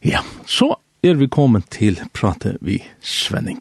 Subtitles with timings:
[0.00, 0.74] Ja, så
[1.04, 3.58] er vi kommet til prate vi Svenning.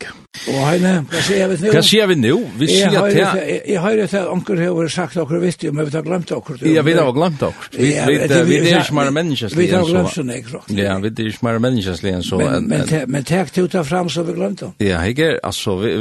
[0.48, 1.72] Og Heine, hva sier vi nå?
[1.74, 2.32] Hva sier vi nå?
[2.60, 3.58] Vi sier at jeg...
[3.68, 6.58] Jeg har hørt at onker har sagt dere visst, jo, men vi har glemt dere.
[6.72, 7.70] Ja, vi har glemt dere.
[7.76, 10.68] Vi er ikke mer menneskeslig Vi har glemt sånn, jeg tror.
[10.76, 12.40] Ja, vi er ikke mer menneskeslig enn så.
[12.40, 14.76] Men takk til å ta fram så vi glemt dere.
[14.84, 15.96] Ja, jeg er, altså, vi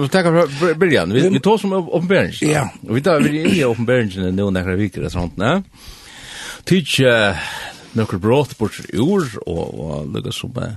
[0.00, 1.14] må takk fra byrjan.
[1.14, 2.42] Vi tar som åpenbæringen.
[2.50, 2.66] Ja.
[2.82, 5.60] Vi tar vi i åpenbæringen nå nekker viker og sånt, ne?
[6.66, 7.04] Tidsk,
[7.96, 10.76] nøkker brått bort ur, og, og lukka som uh,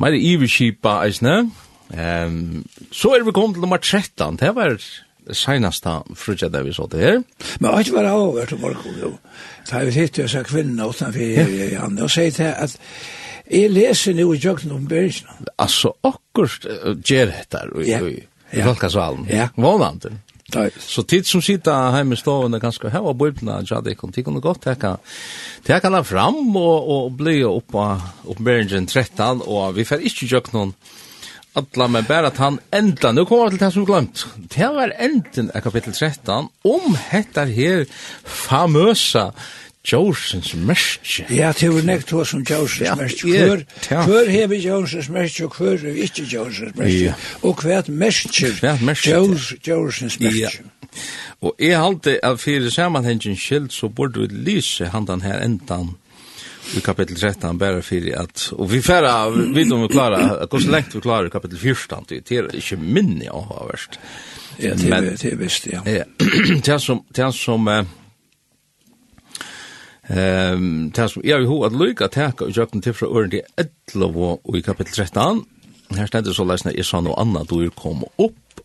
[0.00, 1.50] meire iverskipa eisne.
[1.94, 2.64] Um,
[2.94, 4.78] så er vi kommet til nummer 13, det var
[5.32, 5.88] senaste
[6.20, 7.20] frutja der vi så det her.
[7.60, 9.12] Men alt var avhørt om morgen, jo.
[9.68, 12.76] Da har vi hitt jo så kvinna utenfor her i andre, og sier til at
[13.50, 15.32] jeg leser nå i jøkken om bergene.
[15.60, 18.22] Altså, akkurat uh, gjør dette i, i,
[19.30, 19.48] Ja.
[19.52, 19.74] i,
[20.12, 20.23] i,
[20.80, 24.42] Så tid som sitter hjemme i stående ganske her og bøyblene, ja, det kan tikkene
[24.44, 24.96] godt teka,
[25.66, 30.54] teka den fram og, og bli oppe av oppmeringen 13, og vi får ikke gjøre
[30.56, 30.76] noen
[31.56, 34.26] Alla, men bara att han enda, nu kommer vi till det som glömt.
[34.36, 37.86] Det var enden av kapittel 13 om hettar här
[38.24, 39.32] famösa
[39.92, 41.26] Jorsens merke.
[41.28, 43.28] Ja, det var nekt hva som Jorsens merke.
[43.28, 43.64] Hver,
[44.08, 46.94] hver hever Jorsens merke, og hver er ikke Jorsens merke.
[47.10, 47.16] Ja.
[47.42, 48.52] Og hvert merke,
[49.68, 50.38] Jorsens merke.
[50.38, 50.48] Ja.
[51.44, 55.92] Og jeg halte at fyrir samanhengen skilt, så burde vi lyse handan her endan
[56.76, 60.62] i kapittel 13 bare fyrir at, og vi færa, vi vet om vi klarar, hvor
[60.62, 63.98] så lengt vi klarar kapittel 14 det er ikke minne av verst.
[64.62, 65.82] Ja, det er det visst ja.
[65.86, 66.06] Ja.
[66.64, 67.68] Det er som det er som
[70.08, 73.42] Ehm tas ja vi hur att lycka täcka och til till från til
[73.94, 75.46] 11 og i kapitel 13.
[75.90, 78.60] Her stendur så läsna är så något annat då kom upp.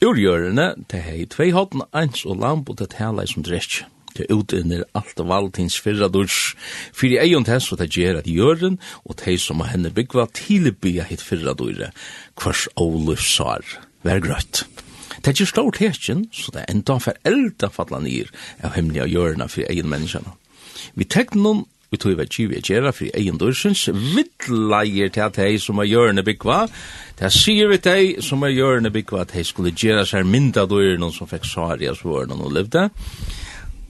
[0.00, 3.84] Urjörne till hej tvei hatten ens og lamp og det här som drekk.
[4.16, 6.56] Det ut under allt valtins fyrra durs.
[6.92, 11.04] För eion tess, og så det ger att jörden och det som henne byggva tilbya
[11.04, 11.92] hitt fyrra dure.
[12.36, 13.62] Kvars olufsar.
[14.02, 14.64] vær grøtt.
[15.18, 18.30] Det er ikke stort hesjen, så det er enda for elda falla nir
[18.62, 20.34] av himmelige hjørna for egen menneskene.
[20.94, 25.54] Vi teknum vi tog vi tjiv a gjerra fri egen dørsens, vittleier til at hei
[25.60, 26.66] som er gjørende byggva,
[27.16, 30.66] det sier vi til hei som er gjørende byggva at hei skulle gjerra seg mynda
[30.68, 32.90] døren som fikk sari av svåren og levde.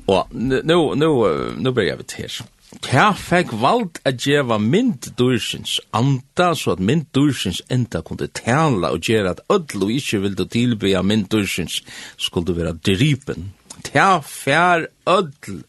[0.08, 1.10] Og nu, nu,
[1.58, 2.38] nu ber jeg vidt her.
[2.84, 8.92] Kja fikk valgt at gjeva mynd dørsens anda, så at mynd dørsens enda kunne tala
[8.94, 11.82] og gjerra at ødlo ikke ville tilbe mynd dørsens
[12.16, 13.50] skulle være dripen.
[13.90, 15.64] Hva fikk ødlo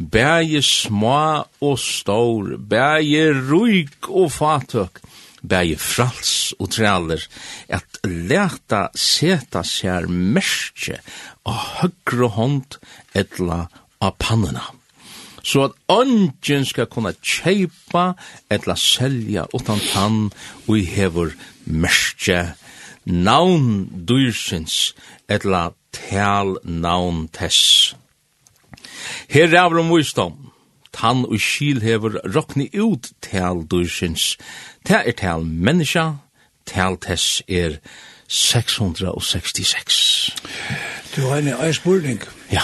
[0.00, 5.00] bæje små og stor, bæje ruik og fatøk,
[5.48, 7.20] bæje frals og træler,
[7.68, 11.00] at leta seta sær merke
[11.44, 12.78] av høgre hånd
[13.16, 13.66] etla
[14.00, 14.64] av pannena.
[15.42, 18.12] Så at ånden skal kunna kjeipa
[18.52, 20.18] etla selja utan tann
[20.66, 21.32] og i hever
[21.64, 22.42] merke
[23.04, 24.92] navn dyrsins
[25.28, 27.94] etla tal navn tess.
[29.28, 30.32] Her er om visdom.
[30.92, 34.36] Tann og skil hevur rokni ut til dursins.
[34.84, 36.12] Ta er til menneska,
[36.66, 37.70] til tess er
[38.28, 40.30] 666.
[41.16, 42.20] Du har en, en spurning.
[42.52, 42.62] Ja,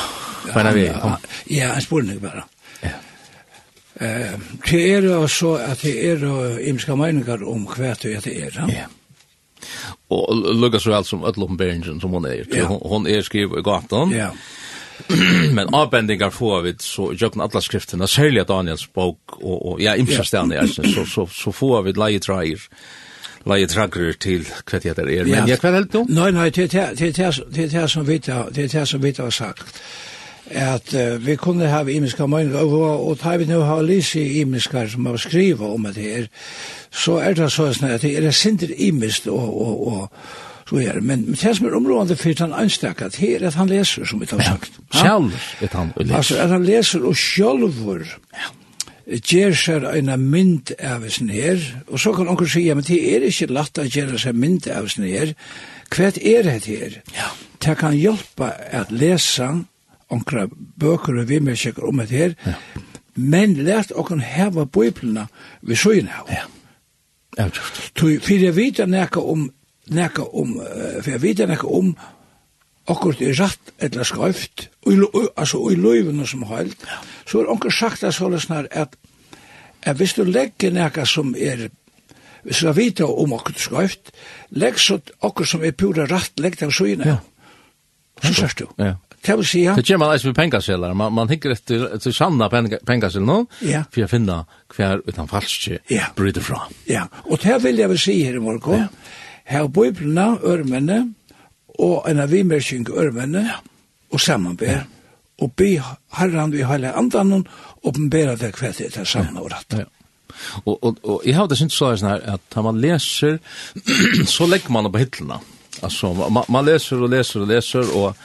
[0.54, 0.90] bare vi.
[1.50, 2.42] Ja, en spurning bare.
[2.82, 2.88] Ja.
[4.00, 4.40] Eh,
[4.70, 8.66] det er jo så at det er jo imska meiningar om hva det er, ja?
[8.68, 8.84] Ja.
[10.10, 12.66] Og lukka så alt som ölloppenberingen som hon er.
[12.66, 14.12] Hon er skrivet i gatan.
[14.14, 14.30] Ja.
[15.52, 20.52] men avbendingar får vi så jökna alla skrifterna särskilt Daniels bok och och ja imstastan
[20.52, 22.58] är så så så får vi leje trair
[23.44, 26.98] leje trajer til hva det er, men jag kvätt helt då nej Nei, det det
[26.98, 27.16] det
[27.54, 29.82] det det som vi det det som vi har sagt.
[30.50, 34.40] At uh, vi kunne ha imiska møyninger, og, og da vi nå har lyst i
[34.40, 36.28] imiskar som har skrivet om det her,
[36.90, 40.10] så er det sånn at det er sindre imist og, og, og,
[40.68, 41.02] så er det.
[41.02, 44.20] Men, men det som er området for han anstakket, her er at han leser, som
[44.20, 44.72] vi har sagt.
[44.94, 45.32] Ja, selv
[45.62, 46.16] er han leser.
[46.16, 48.02] Altså, at han leser og sjølver
[48.34, 48.50] ja.
[49.06, 53.28] gjør seg en mynd av sin her, og så kan onker sige, men det er
[53.28, 55.36] ikke latt å gjøre seg mynd av sin her.
[55.94, 57.00] Hva er det her?
[57.14, 57.30] Ja.
[57.62, 59.48] Det kan hjelpe at lese
[60.10, 62.58] onker bøker og vimmerkjekker om det her, ja.
[63.14, 65.28] men lært okken heva bøyplene
[65.62, 66.30] ved søgene av.
[66.30, 66.44] Ja.
[67.36, 67.94] Ja, just.
[67.94, 69.50] Tu fyrir vita nekka om
[69.92, 70.56] nekka om,
[71.00, 71.94] for jeg vet nekka om
[72.90, 74.68] akkurat er rett eller skrøyft,
[75.36, 76.84] altså i løyvene som heilt,
[77.26, 78.94] så er onker sagt det sånn snar at,
[79.82, 81.68] at hvis du legger nekka som er,
[82.46, 84.14] hvis du vet om akkurat skrøyft,
[84.54, 87.16] legg så akkurat som er pura rett, legg den søgne.
[87.16, 87.18] Ja.
[88.22, 88.70] Så sier du.
[88.80, 88.94] Ja.
[89.26, 89.72] Det vil si, ja.
[89.74, 90.92] Det kommer man eis med pengaseller.
[90.94, 93.80] Man, man hikker etter, etter sanna pengaseller nå, ja.
[93.90, 96.12] for jeg finner hver utan falske ja.
[96.14, 96.60] bryter fra.
[96.86, 101.00] Ja, og det vil jeg vil si her i morgen, ja Her bøyblene, ørmene,
[101.78, 103.44] og en av vimersing ørmene,
[104.10, 104.80] og samanbe,
[105.42, 105.74] og be
[106.16, 107.44] herran vi heile andan,
[107.84, 109.78] åpenbæra det hva det er samme og rett.
[109.82, 109.84] Ja.
[110.64, 113.38] Og, og, og jeg har det synt så her, at når man leser,
[114.36, 115.38] så legger man det på hittelene.
[115.84, 118.16] Altså, man, man leser og leser og leser, og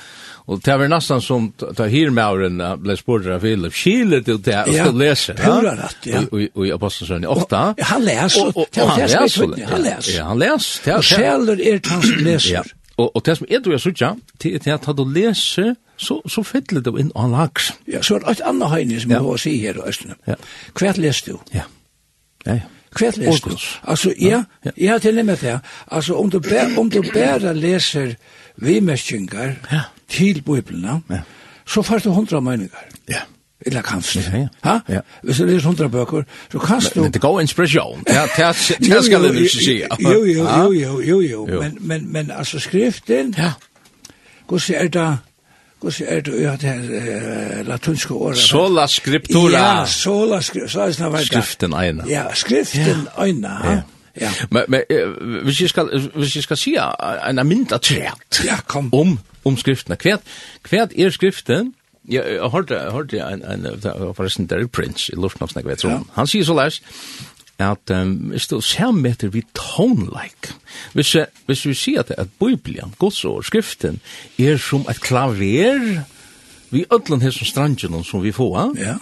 [0.49, 4.73] Og det var nesten som da hirmauren ble spurt av Philip skiler du det og
[4.73, 5.37] så läser.
[5.37, 6.21] Ja, pura rett, ja.
[6.53, 7.75] Och i Apostelsön 8.
[7.79, 8.53] Han läser.
[8.87, 9.65] Han läser.
[9.65, 10.17] Han leser.
[10.17, 10.85] Ja, han leser.
[10.85, 10.97] läser.
[10.97, 12.53] Och Schiller är han som leser.
[12.53, 12.63] Ja.
[12.97, 14.11] Og, og det som er du jeg sutja,
[14.43, 17.71] det er at du leser, så, så fyller du inn an laks.
[17.89, 20.17] Ja, så er det et annet høyne som jeg må si her i Østene.
[20.27, 20.37] Ja.
[20.77, 21.39] Hva leser du?
[21.55, 21.65] Ja,
[22.45, 22.69] ja, ja.
[22.95, 23.57] Kvært leser du?
[23.83, 24.71] Altså, ja, ja, ja.
[24.77, 25.59] jeg har tilnæmmet det.
[25.91, 28.13] Altså, om du, bæ, om du bare leser
[28.57, 29.81] vimestjengar ja.
[30.09, 31.19] til Bibelen, ja.
[31.67, 32.77] så får du hundra meninger.
[33.09, 33.21] Ja.
[33.65, 34.15] Eller kanst.
[34.15, 34.47] Ja, ja.
[34.63, 34.79] Ha?
[34.89, 34.99] Ja.
[35.23, 37.01] Hvis du leser hundra bøker, så kanst du...
[37.01, 38.03] Men det går inspiration.
[38.09, 38.21] Ja,
[38.79, 39.83] det skal jeg ikke si.
[39.99, 41.61] Jo, jo, jo, jo, jo, jo.
[41.61, 43.51] Men, men, men altså, skriften, ja.
[44.47, 45.17] hvordan er det
[45.81, 48.37] Kus er det ja det latinska ordet.
[48.37, 49.51] Sola scriptura.
[49.51, 50.69] Ja, sola scriptura.
[50.69, 52.03] Så är Skriften ena.
[52.07, 53.71] Ja, skriften ena.
[53.71, 53.81] Ja.
[54.21, 54.29] Ja.
[54.51, 54.81] Men men
[55.43, 56.75] hvis jeg skal hvis jeg skal si
[57.29, 58.45] en amint at træt.
[58.45, 58.93] Ja, kom.
[58.93, 59.97] Om om skriftene.
[60.03, 60.17] hva
[60.63, 61.73] kvært er skriften.
[62.09, 63.81] Ja, jeg hørte hørte en en
[64.15, 65.99] forresten Derek Prince i Lufthavn snakke vet så.
[66.13, 66.81] Han sier så læs
[67.63, 69.43] at um, er stå sammeter vi
[70.09, 70.53] like
[70.93, 71.15] Hvis,
[71.45, 73.99] hvis vi sier at, at Bibelen, Guds ord, skriften,
[74.39, 76.03] er som et klaver
[76.71, 78.77] vi ødlen her som strandjen som vi får.
[78.79, 78.95] Ja.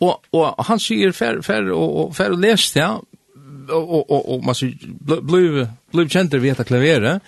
[0.00, 2.92] Og, og han sier fer, fer, og, og fer og lest, ja,
[3.68, 7.18] og, og, og, og man sier, bliv bl bl bl bl bl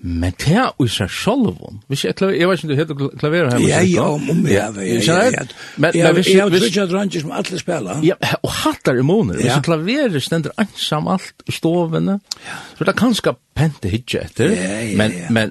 [0.00, 1.80] Men det er jo seg selv om.
[1.90, 3.64] Hvis jeg klaver, jeg vet ikke om du heter klaverer her.
[3.66, 5.30] Ja, ja, om jeg ja, Ja, ja, ja.
[5.34, 5.46] ja.
[5.76, 6.36] Men hvis jeg...
[6.38, 8.04] Jeg tror ikke at som alle spiller.
[8.06, 9.40] Ja, og hattar i måneder.
[9.42, 12.20] Hvis jeg klaverer stender ansam alt i stovene.
[12.78, 14.54] Så det er kanskje pente hitje etter.
[14.54, 15.50] Ja, ja, ja.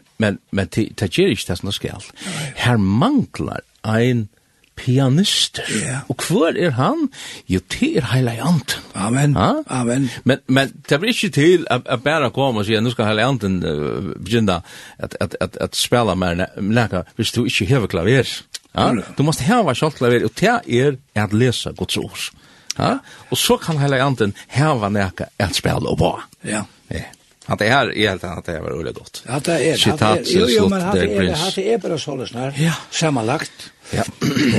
[0.51, 2.09] Men det gjør ikke det som det skal.
[2.55, 4.29] Her manglar ein
[4.77, 5.65] pianister.
[5.68, 6.06] Yeah.
[6.09, 7.07] Og hvor er han?
[7.50, 8.85] Jo, det er heilajanten.
[8.95, 9.63] Amen, ha?
[9.68, 10.09] amen.
[10.24, 13.09] Men, men det blir ikke til at, at bare komme og si at nå skal
[13.09, 14.62] heilajanten uh, begynne
[14.97, 18.31] at, at, at, at spela med leka hvis du ikke hever klaver.
[18.77, 18.91] Ja?
[19.18, 22.30] Du måste heva kjalt klaver, og det er at lesa Guds ord.
[22.77, 22.97] Ja?
[23.31, 26.15] Og så kan heilajanten heva leka at spela og på.
[26.45, 26.65] Ja.
[26.94, 27.07] Ja.
[27.49, 29.23] Att det här är helt annat det var roligt gott.
[29.27, 30.23] Ja, det är det.
[30.25, 32.53] Jo, jo, men hade är det hade är bara så där.
[32.57, 32.73] Ja.
[32.91, 33.51] Sammanlagt.
[33.91, 34.03] Ja.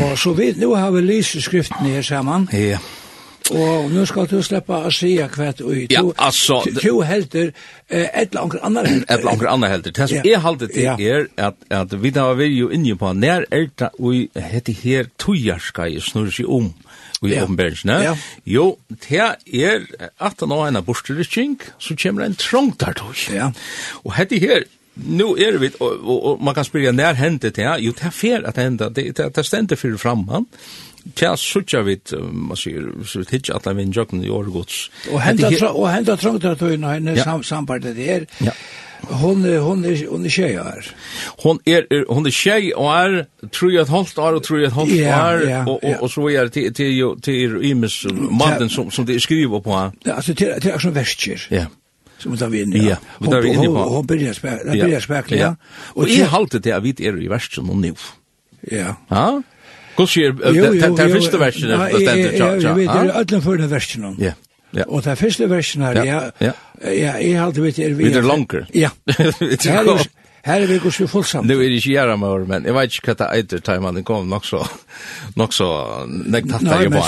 [0.05, 2.49] Och så vet nu har vi lyst skriften här samman.
[2.53, 2.79] Ja.
[3.51, 5.87] Og nu skal du sleppa å si hvert ui.
[5.91, 6.61] Ja, altså...
[6.83, 7.53] Du helter
[7.89, 9.15] eh, et eller annet annet helter.
[9.15, 9.95] Et eller annet annet helter.
[9.97, 13.13] Det som jeg halte til er at, at vi da var vi jo inne på
[13.17, 16.75] nær er det ui hette her tøyarska i snurr seg om
[17.23, 17.45] i ja.
[17.45, 18.03] åpenberingen.
[18.03, 18.17] Ja.
[18.47, 19.87] Jo, det er
[20.21, 23.17] at han har en borsterikking, så kommer en trång der tog.
[23.35, 23.51] Ja.
[24.05, 24.67] Og hette her,
[24.99, 28.11] nu er vi og, og, og man kan spyrja när hände det jo det er
[28.11, 30.47] fer at hända det det, det stender för framman
[31.15, 34.91] Tja, suttja vit, man sier, så tidsja at vi en jøkken i åregods.
[35.11, 38.27] Og henda trångt at hun har henne sampartet her,
[39.03, 40.91] Hon er hon er hon er tjej är.
[41.43, 44.69] Hon er hon er tjej och är tror jag ett halvt år och tror jag
[44.69, 49.07] ett halvt år och och så er det til till til Imes mannen som som
[49.07, 49.71] det skriver på.
[49.71, 51.47] Ja, altså alltså till er action väskjer.
[51.51, 51.65] Ja.
[52.19, 52.79] Som da vi inne.
[52.79, 53.83] Ja, vi tar vi inne på.
[53.83, 55.57] Hon börjar spela, börjar spela.
[55.95, 57.95] Och i haltet det vid er i väst som nu.
[58.71, 58.95] Ja.
[59.11, 59.43] Ja.
[59.97, 63.71] Kus är den första versionen av den Ja, vi vet det er ødelen for den
[63.71, 64.17] versionen.
[64.21, 64.33] Ja.
[64.77, 64.85] Ja.
[64.89, 66.53] Og det første versen her, ja, ja.
[66.85, 68.11] ja jeg hadde vidt er vi...
[68.13, 68.67] Er langer.
[68.75, 68.91] Ja.
[69.09, 70.03] her, er,
[70.45, 71.49] her er vi gos vi fullsamt.
[71.49, 73.93] Nå er det ikke gjerne med men jeg vet ikke hva det er etter time
[73.93, 74.61] han kom nok så,
[75.41, 75.69] nok så,
[76.09, 77.05] nek tatt jeg på.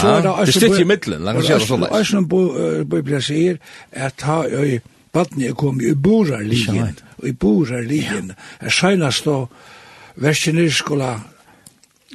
[0.47, 1.85] Det styrt i middelen, langt sier det sånn.
[1.91, 3.61] Og som Bibelen sier
[3.93, 4.81] at ha øy,
[5.13, 9.43] badne kom i borarligjen, og i borarligen, er senast da,
[10.21, 11.13] versen er skulle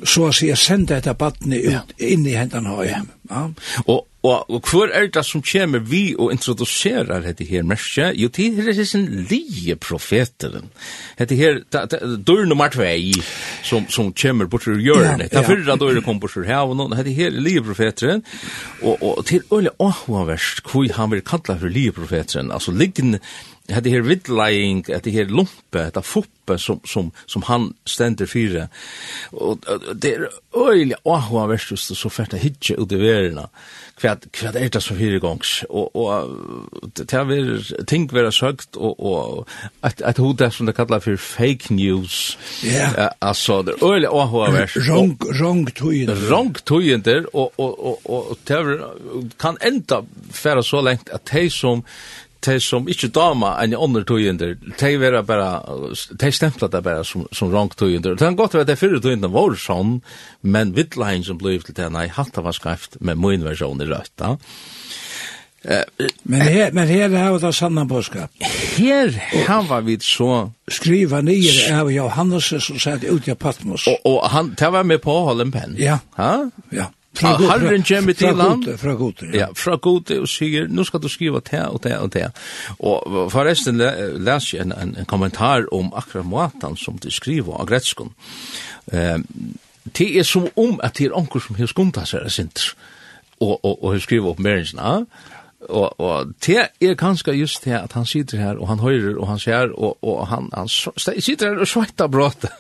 [0.04, 2.90] så å si, sende etter badne ut, inn i hendene høy.
[3.30, 3.46] Ja.
[3.86, 8.08] Og Og, og hvor er det som kommer vi og introducerer dette her merske?
[8.18, 10.72] Jo, det er disse lige profeteren.
[11.20, 11.60] Dette her,
[12.28, 13.14] dør nummer tvei,
[13.64, 15.30] som, som kommer bort til hjørnet.
[15.32, 18.24] Det er fyrre dør kom bort til haven, og dette her er lige profeteren.
[18.82, 22.52] Og, og til øyne åhvaverst, hvor han vil kalla for lige profeteren.
[22.52, 23.20] Altså, liggende
[23.74, 28.68] hade här vidlying att det här lumpe att foppe som som som han ständer fyra
[29.32, 29.60] och
[29.96, 33.40] det är öliga, och hur värst just så fett att ut i världen
[33.98, 36.30] kvad kvad är det så fyra gångs och och
[36.94, 39.50] det har vi tänkt vara sökt och och
[39.82, 42.38] att att hur det som det kallar för fake news.
[42.64, 43.12] Ja.
[43.20, 48.30] Alltså det öliga och hur värst wrong wrong tojen wrong tojen där och och och
[48.30, 48.82] och det
[49.38, 51.84] kan ända färra så långt att det som
[52.46, 55.50] de som ikke dama en andre tøyender, de vera bara,
[55.94, 58.16] de stempla det bara som, som rank tøyender.
[58.16, 60.00] Det kan godt være det fyrre tøyender var sånn,
[60.42, 64.26] men vittlein som blei til det, nei, hatt var skreft med min versjon i rødt,
[66.24, 68.30] men her, men her er det sanna påskap.
[68.78, 69.10] Her
[69.48, 70.52] har vi så...
[70.70, 73.88] Skriva nyer av Johannes som satt ut i Patmos.
[73.90, 75.76] Og, og han, det var med på Holm Penn.
[75.82, 76.50] Ja, ha?
[76.74, 76.92] ja.
[77.16, 78.66] Fra Herren kommer til land.
[78.78, 79.48] Fra Gode, ja.
[79.56, 82.26] fra Gode og sier, nå skal du skriva te og te og te.
[82.80, 87.70] Og forresten les jeg en, en, en kommentar om akkurat måten som du skriver av
[87.70, 88.12] gretskon.
[88.92, 89.20] Eh,
[89.98, 92.72] det er som om at det er onker som har skundet seg, sint,
[93.40, 95.06] og, og, og har skrivet opp meringsene.
[95.66, 99.28] Og, og det er kanskje just det at han sitter her, og han hører, og
[99.28, 102.52] han ser, og, og han, han sitter her og svetter bråte,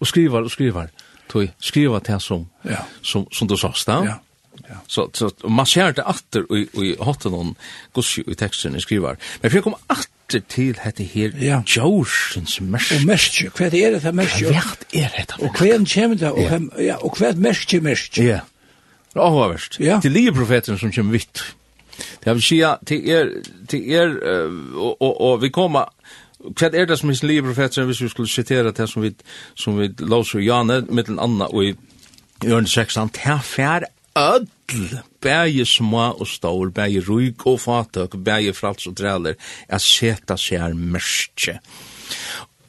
[0.00, 0.92] og skriver og skriver
[1.28, 2.86] tog skriva det som, ja.
[3.02, 4.04] som, som du sast, da?
[4.04, 4.20] Ja.
[4.68, 4.74] Ja.
[4.86, 7.54] Så så man ser det åter och och hatten någon
[7.92, 9.16] gosse i texten skriver.
[9.40, 11.62] Men för jag kom åter till hette här ja.
[11.66, 12.96] Joshens märke.
[12.96, 14.52] Och märke, vad är det där märke?
[14.52, 15.46] Vart är det?
[15.46, 18.22] Och vem kommer det och vem ja och vad märke märke?
[18.22, 18.40] Ja.
[19.12, 19.76] Det har varit.
[19.78, 20.00] Ja.
[20.02, 21.42] Det lige profeten som kommer vitt.
[22.20, 23.30] Det har vi sia till er
[23.66, 24.18] till er
[24.76, 25.86] och och och vi kommer
[26.44, 29.14] hva er det som his liv profetsen, hvis vi skulle sitere det som vi,
[29.56, 31.74] som vi låser i Janne, mittelen anna og i
[32.44, 33.86] Jørn 16, det er fær
[34.18, 39.34] ödl, bægi små og stor, bægi rúg og fatøk, bægi frals og dræler,
[39.68, 41.58] er seta seg mørkje.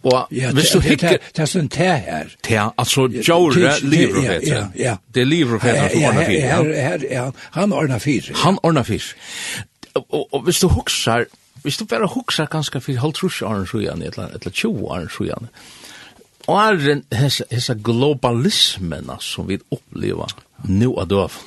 [0.05, 1.17] Og ja, hvis du hikker...
[1.33, 2.33] Det er sånn te her.
[2.45, 4.45] Te, altså Jore livprofeten.
[4.51, 4.91] Ja, ja.
[5.09, 7.07] Det er livprofeten som ordner fyr.
[7.09, 7.23] Ja,
[7.55, 8.29] han ordner fyr.
[8.43, 9.07] Han ordner fyr.
[9.95, 11.25] Og hvis du huksar,
[11.65, 15.49] hvis du bare hukser ganske for halv halvtrus åren sjøen, eller, eller 20 åren sjøen,
[16.45, 20.35] og er den hessa globalismen som vi opplever
[20.69, 21.37] nå av døv.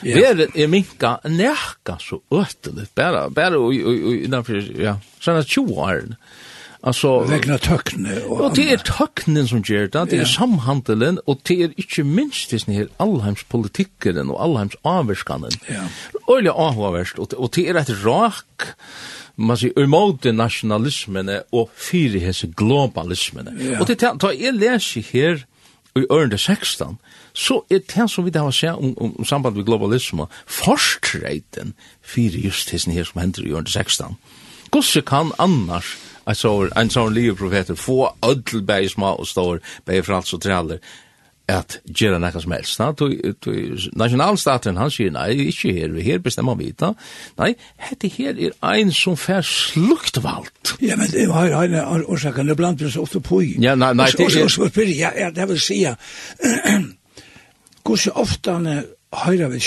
[0.00, 0.16] Yeah.
[0.16, 5.42] Vi er er minka nærka så øtelig, bare, bare og, og, og, innanfor, ja, sånn
[5.42, 6.16] at 20 årene.
[6.82, 11.40] Alltså vegna tökne och och det är töknen som ger det, det är samhandelen och
[11.42, 15.50] det är inte minst det här allheims politiken och allheims avskanen.
[15.68, 16.34] Ja.
[16.36, 18.62] Öliga avvärst och och det är ett rak
[19.36, 23.54] man sier, imot nationalismen og fyrir hese globalismene.
[23.60, 23.80] Ja.
[23.80, 25.44] Og det er, da jeg leser her
[25.96, 26.98] i ørende 16,
[27.32, 31.74] så er det som vi da har sett om, om, om samband med globalisme, forstreiten
[32.02, 34.16] fyrir just hese her som hender i ørende 16.
[34.70, 40.04] Gosse kan annars en sån, en sån livprofeter få ödel bäg små och stor bäg
[40.04, 40.78] för allt så träller
[41.50, 42.78] at gjøre noe som helst.
[42.78, 42.90] Da.
[42.96, 46.92] tog, tog, nationalstaten, han sier, nei, ikke her, her bestemmer vi da.
[47.40, 47.52] Nei,
[47.88, 50.76] dette her er ein som fær slukt valgt.
[50.84, 53.54] Ja, men det var en av det blant oss ofte på i.
[53.62, 54.44] Ja, nei, nei, det er...
[54.44, 55.82] Og så spør jeg, det vil si,
[57.84, 58.84] hvor så ofte han
[59.24, 59.60] høyre ved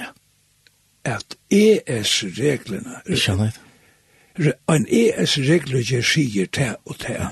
[0.00, 0.10] Ja.
[1.04, 3.02] at ES-reglene...
[3.06, 3.52] Ikke, nei,
[4.68, 7.26] en ES-regler sier til og til,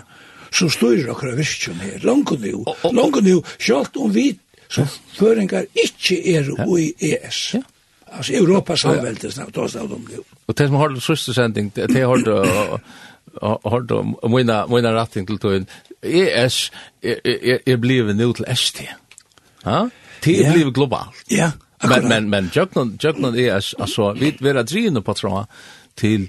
[0.52, 4.38] så styrer akkurat virkjen her, langt nu, langt nu, selv om vi,
[4.68, 4.86] som
[5.18, 7.54] føringar ikke er i ES.
[7.54, 7.62] Ja.
[8.12, 10.18] Altså, Europa samvältes da då det om det.
[10.46, 12.48] Og det som har det sørste sending, det har det
[13.42, 15.64] har det mina mina rätten till då
[16.02, 16.70] ES
[17.02, 18.88] är blev nu till ST.
[19.62, 19.90] Ha?
[20.24, 21.24] Det blev globalt.
[21.30, 21.50] Ja.
[21.88, 25.46] Men men men jöknon jöknon ES alltså vi vi är drivna på tror
[25.94, 26.28] till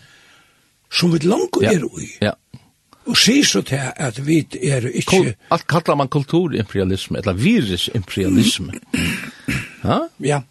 [0.91, 2.09] som vi langt er i.
[2.21, 2.35] Ja.
[3.09, 5.33] Og sier så til at vi er ikke...
[5.51, 8.73] Alt kallar man kulturimperialisme, eller virusimperialisme.
[9.83, 9.99] ja?
[10.19, 10.41] Ja.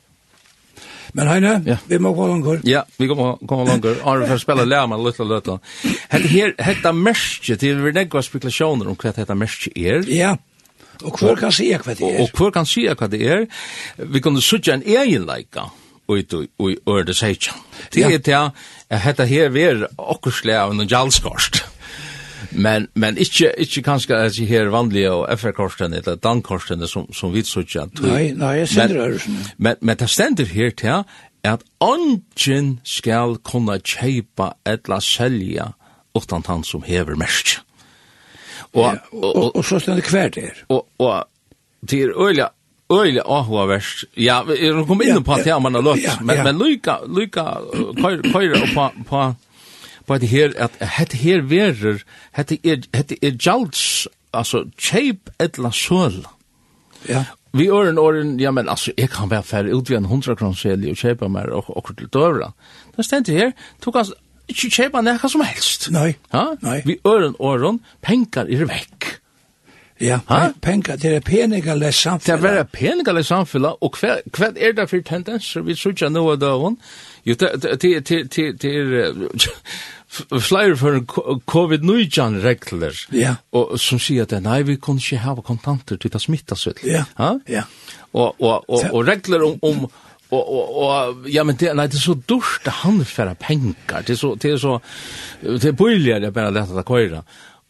[1.13, 1.77] Men Heine, ja.
[1.87, 2.67] vi må gå langt.
[2.67, 4.03] Ja, vi må gå langer.
[4.07, 5.57] Arne for får spille lærma løtta løtta.
[6.11, 10.07] Her, hetta merskje, til vi negva spekulasjoner om hva hetta merskje er.
[10.07, 10.37] Ja.
[11.03, 12.21] Og hver kan sige hva det er.
[12.21, 13.47] Og, og hver kan sige hva det er.
[13.99, 15.67] Vi kunne sutja en egenleika.
[15.67, 15.80] Ja
[16.11, 17.53] ut i ørde seitja.
[17.95, 21.63] Det er til at dette her er okkursle av noen jalskorst.
[22.51, 27.35] Men men ikkje ikkje kanskje at sig her vanlige og FR-korsten eller Dan-korsten som som
[27.35, 27.87] vi søkja.
[28.03, 29.29] Nei, nei, jeg ser det.
[29.59, 31.05] Men men det stender her til
[31.45, 35.73] at ongen skal kunna kjøpa etla selja
[36.15, 37.61] utan han som hever mest.
[38.73, 40.65] Og, ja, og, og, og, og så stender hver der.
[40.69, 41.25] Og, og
[41.91, 42.49] det er øyla
[42.91, 44.05] Öjle ahuavers.
[44.15, 47.59] Ja, jag kommet inn på att jag man har lust, men men lykka, Luka
[47.97, 49.35] kör på på
[50.07, 55.73] på det her, at hade her verer hade er hade är jalts alltså shape etla
[55.73, 56.27] søl.
[57.09, 57.25] Ja.
[57.53, 60.35] Vi är en åren, ja men altså, jeg kan være färre ut vid en hundra
[60.35, 62.53] kronselj og kjeipa mer og och til dövra.
[62.97, 64.15] Det stendte her, tok altså,
[64.49, 65.91] ikke kjeipa nekka som helst.
[65.91, 66.45] Nei, Ja?
[66.63, 66.83] nei.
[66.85, 69.20] Vi är en åren, pengar är veck.
[70.01, 70.19] Ja,
[70.63, 72.41] penka, det er peninga les samfella.
[72.41, 76.41] Det er peninga les samfella, og hva er det for tendenser vi sutja nå av
[76.41, 76.79] døven?
[77.29, 77.85] Jo, det
[80.25, 81.01] er flere for
[81.53, 83.37] covid-19 regler, ja.
[83.53, 86.81] og som sier at nei, vi kunne ikke hava kontanter til det smittas ut.
[86.83, 87.05] Ja,
[87.47, 87.67] ja.
[88.13, 89.91] Og, og, og, og regler om, om
[90.31, 94.15] og og og ja men det nei det er så dårst han for pengar det
[94.15, 94.77] er så det er så
[95.43, 97.23] det er billigare bara detta att köra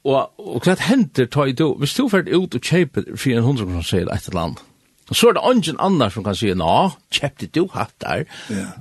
[0.04, 1.74] Og, og hva hender tar i du?
[1.80, 4.62] Hvis du fyrir ut og kjøper 400 kroner sier et eller annet,
[5.10, 6.74] Og så er det ingen annar som kan si, nå,
[7.10, 8.28] kjøpte du hatt der.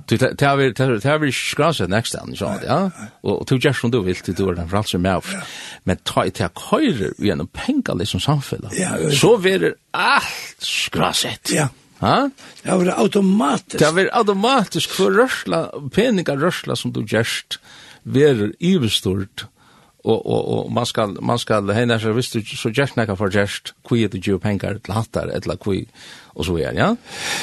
[0.06, 2.52] Det har vi skraset nekst enn, ja.
[2.62, 3.08] ja.
[3.26, 5.50] Og du gjør som du vil, du er den for fralse med av.
[5.90, 8.78] Men ta i til å køyre gjennom penger liksom samfunnet,
[9.18, 11.50] så vil det alt skraset.
[11.56, 11.66] Ja.
[12.00, 12.30] Ha?
[12.62, 13.80] Det har automatisk.
[13.82, 17.58] Det har automatisk for rørsla, peningar rørsla som du gjørst,
[18.06, 19.56] verer ivestort, ja
[20.04, 23.28] og og og man skal man skal hena så visst du så just nakka for
[23.28, 25.86] just kui at du penkar til hattar ella kui
[26.34, 26.94] og så er ja?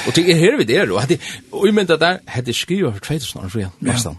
[0.07, 1.17] Og til her vi der og hadde
[1.51, 4.17] og men mynda der hadde skriva for 2000 år fram næstan.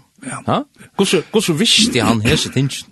[0.49, 0.62] ja
[0.99, 2.87] kussu kussu visst han hesa tingen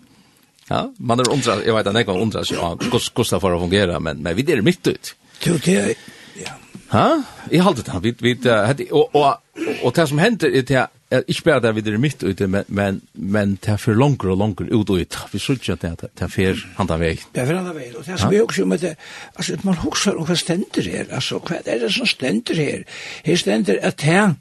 [0.71, 3.61] ja man er undra eg veit at nekk undra så ja kus kussu for å
[3.61, 5.95] fungera men men vi der mitt ut til til
[6.37, 6.53] ja
[6.91, 7.23] ha?
[7.51, 9.37] I halda det vi vi hadde og og
[9.83, 10.87] og det som hendir er til
[11.27, 14.91] ich bär da wieder mit ute men men men ta för longer och longer ut
[14.91, 18.05] och ut vi skulle inte ta ta för handa väg det för handa väg och
[18.05, 18.97] det som är också med det
[19.35, 22.85] alltså att man huxar och vad ständer här alltså vad är det som ständer här
[23.25, 24.35] här ständer att här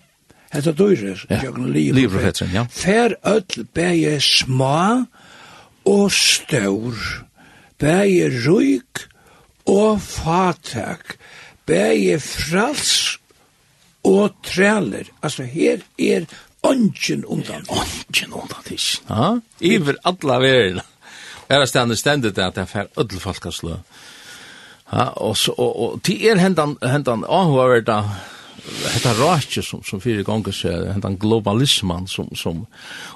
[0.55, 1.41] Hetta døyrir, ja.
[1.43, 2.21] jøgnu livur.
[2.53, 2.65] ja.
[2.71, 5.05] Fer öll bæje smá
[5.85, 6.95] og stór,
[7.79, 9.07] Bæje rúk
[9.65, 11.17] og fatak,
[11.67, 13.19] Bæje frals
[14.03, 15.09] og træler.
[15.21, 16.25] Altså her er
[16.65, 17.63] Ongen undan.
[17.69, 19.01] Ongen undan, tis.
[19.07, 20.85] Ja, iver alla verina.
[21.47, 23.75] Er det stendet stendet at det er ödel folkaslø.
[24.93, 28.03] Ja, og, så, og, og til er hendan, hendan avhverda,
[28.65, 32.63] hetta rakje som som fyrir gonga seg hendan globalisman som som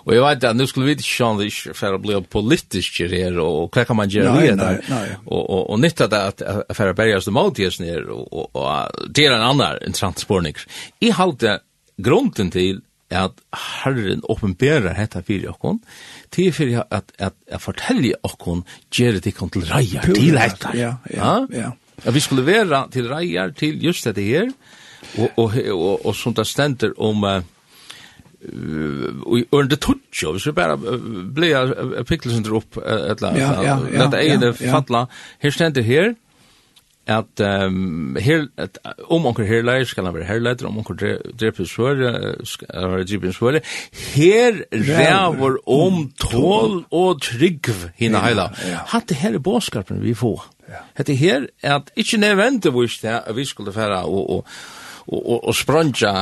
[0.04, 3.40] og eg veit at nú skulle vit sjá det ikkje fer að bli politisk her
[3.44, 6.44] og kva kan man gjera við det og og og nytta det at
[6.78, 10.56] fer að berjast um motiers nær og og det er ein annar en transportning
[11.02, 11.60] i halda
[11.98, 13.42] grunden til at
[13.84, 15.80] Herren åpenberer dette fyrir okkon,
[16.32, 20.74] til fyrir at, at, at fortelje okkon gjør det kom til reier, til dette.
[20.78, 21.72] Ja, ja, ja.
[22.06, 24.52] At vi skulle være til reier, til just dette her,
[25.18, 27.40] og, og, og, og, som det stender om uh,
[28.40, 31.74] i under touch og så bara blev
[32.08, 33.34] pickelsen upp eller
[33.92, 35.08] detta är det falla.
[35.40, 36.16] Här ständer här
[37.10, 38.78] at um, her, at,
[39.10, 40.98] om onker herleir skal han være herleir, om onker
[41.40, 42.12] dreper svøre,
[42.46, 43.62] skal han være dreper svøre,
[44.14, 48.50] her ræver om tål og trygg hina heila.
[48.94, 50.46] Hatt det her er båskarpen vi får.
[50.98, 54.46] Hatt det her er at ikkje nevente vurs det vi skulle færa og, og,
[55.08, 56.14] og, og, og spranja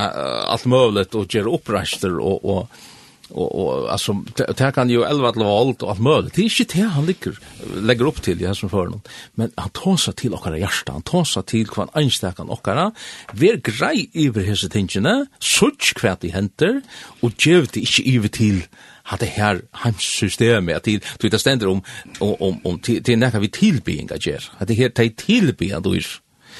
[0.54, 2.86] alt møvlet og gjøre oppreister og, og
[3.30, 4.14] og og alltså
[4.58, 6.36] där kan ju elva til alt och allt möjligt.
[6.36, 7.40] Det är ikke det han ligger
[7.82, 9.02] lägger upp till i som för noen.
[9.36, 12.92] Men han tar till och okkara hjärta, han tar till kvar anstäkan och alla.
[13.34, 16.82] Ver grei över hese tingene, such kvärt i henter
[17.22, 18.62] och ger det inte över till
[19.04, 21.82] hade här hemsystemet att till till det ständer om
[22.20, 24.44] om om till till när vi tillbinga ger.
[24.58, 26.06] Att det här till tillbe då är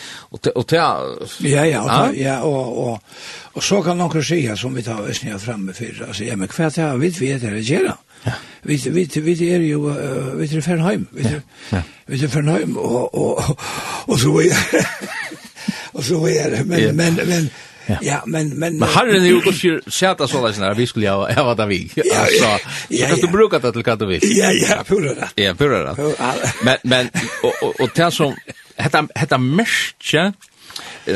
[0.10, 3.04] och och ja ja ja och och
[3.54, 6.48] och så kan någon säga som vi tar oss ner framme för alltså ja men
[6.48, 7.98] kvärt här vet vi det är gera.
[8.62, 9.78] Vi vi vi är ju
[10.36, 11.06] vi är för hem.
[11.12, 11.24] Vi
[11.70, 11.82] ja.
[12.06, 13.60] vi är för hem och och
[14.06, 14.58] och så är
[15.92, 17.50] och så är det men men men
[17.90, 17.98] Ja.
[18.02, 21.10] ja, men men Men har ni ju gått sig sätta så där såna vi skulle
[21.10, 21.92] ha ha vad vi.
[22.16, 24.20] Alltså, jag kan du bruka det till vad vill.
[24.24, 25.44] Ja, ja, pura det.
[25.44, 26.14] Ja, pura det.
[26.64, 27.10] Men men
[27.44, 28.36] och och, och det som
[28.78, 30.32] hetta hetta merkje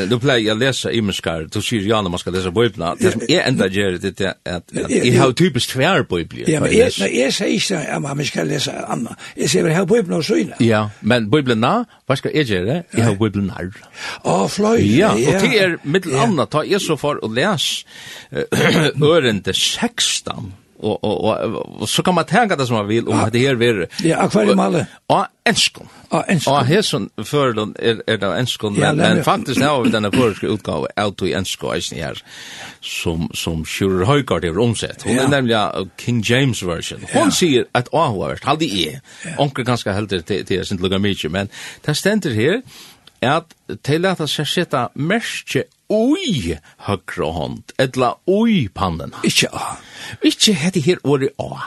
[0.08, 1.46] Du play jeg läsa imenskar.
[1.54, 2.96] Du sier ja, når man skal läsa bibeln.
[2.98, 6.44] Det som är enda gjør det er at jeg har typisk tvär bibeln.
[6.48, 9.84] Ja, men jeg jag säger inte att man skal läsa anna, jeg sier jeg har
[9.84, 10.54] och og inne.
[10.60, 11.64] Ja, men bibeln
[12.06, 13.70] hva skal jeg gjøre, jeg har bibeln här.
[14.24, 14.96] Åh, flöj.
[14.98, 16.50] Ja, og det er mittel annat.
[16.50, 17.84] Ta jeg så for å lese
[19.02, 23.38] ørende 16 och og, og så kan man tänka det som man vill om det
[23.38, 24.86] här blir Ja, akvarium alle.
[25.08, 25.88] Ja, enskon.
[26.10, 26.54] Ja, enskon.
[26.54, 30.12] Ja, här som för den är är det enskon men men faktiskt när vi den
[30.12, 32.22] förska utgåva out i enskon är här
[32.80, 35.02] som som Shure Høygaard har omsett.
[35.02, 37.00] Hon är nämligen King James version.
[37.12, 39.00] Hon säger att Ahwart hade är.
[39.38, 41.48] Onkel ganska helt till till sin lugamiche men
[41.84, 42.62] där ständer här
[43.22, 43.44] at
[43.84, 46.56] til at seg setta merke ui
[46.88, 49.14] høyre hånd, etla ui pannen.
[49.28, 49.76] Ikke a.
[50.24, 51.62] Ikke hette her året a.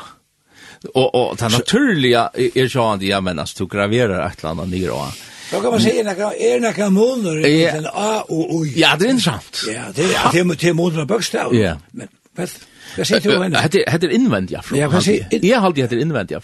[0.94, 4.94] Og, og det naturlige er sånn at jeg mennes, du graverer et eller annet nyr
[4.98, 5.08] a.
[5.52, 8.66] Då kan man säga er är några månader i den A og O.
[8.66, 9.64] Ja, det är intressant.
[9.68, 11.56] Ja, det är det med det är bokstav.
[11.56, 11.78] Ja.
[11.92, 12.50] Men vad
[12.98, 13.58] vad säger du henne?
[13.58, 14.62] Hade hade invänd ja.
[14.74, 15.46] Ja, vad säger?
[15.46, 16.42] Jag hade hade invänd ja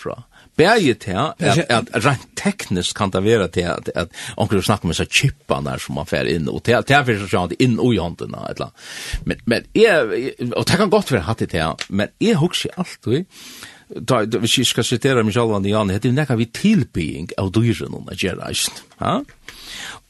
[0.57, 4.97] bæje til at, at rent teknisk kan det være til at, at onker snakker med
[4.97, 7.93] seg chippa der som man fer inn, og til, til at vi skal inn og
[7.95, 8.71] i et eller
[9.25, 13.25] Men, men jeg, og det kan godt være hatt det til, men jeg husker alltid,
[13.91, 17.51] da, da, hvis jeg skal sitere meg selv, Jan, det er nekka vi tilbygging av
[17.51, 18.53] dyren om å gjøre,
[19.01, 19.19] ja?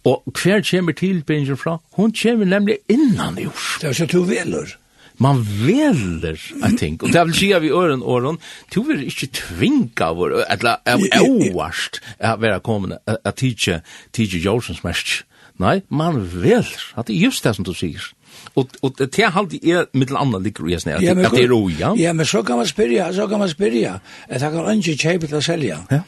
[0.06, 1.78] Og hver kommer tilbyingen fra?
[1.94, 3.82] Hun kommer nemlig innan jord.
[3.82, 4.78] Det er så to veler
[5.22, 8.40] man veler I think og det vil sige vi øren åren
[8.76, 10.80] du vil ikke tvinga vår eller
[11.22, 13.80] overst at være kommende at teacher
[14.14, 15.22] teacher Jolsons mest
[15.62, 18.12] nei man veler at det er just det som du sier
[18.56, 21.94] Og og det halde er mittel anna ligger i snær at det er ro ja.
[21.96, 24.00] Ja, men så kan man spyrja, så kan man spyrja.
[24.28, 25.78] At han kan ikkje kjøpe til å selja.
[25.92, 26.02] Ja.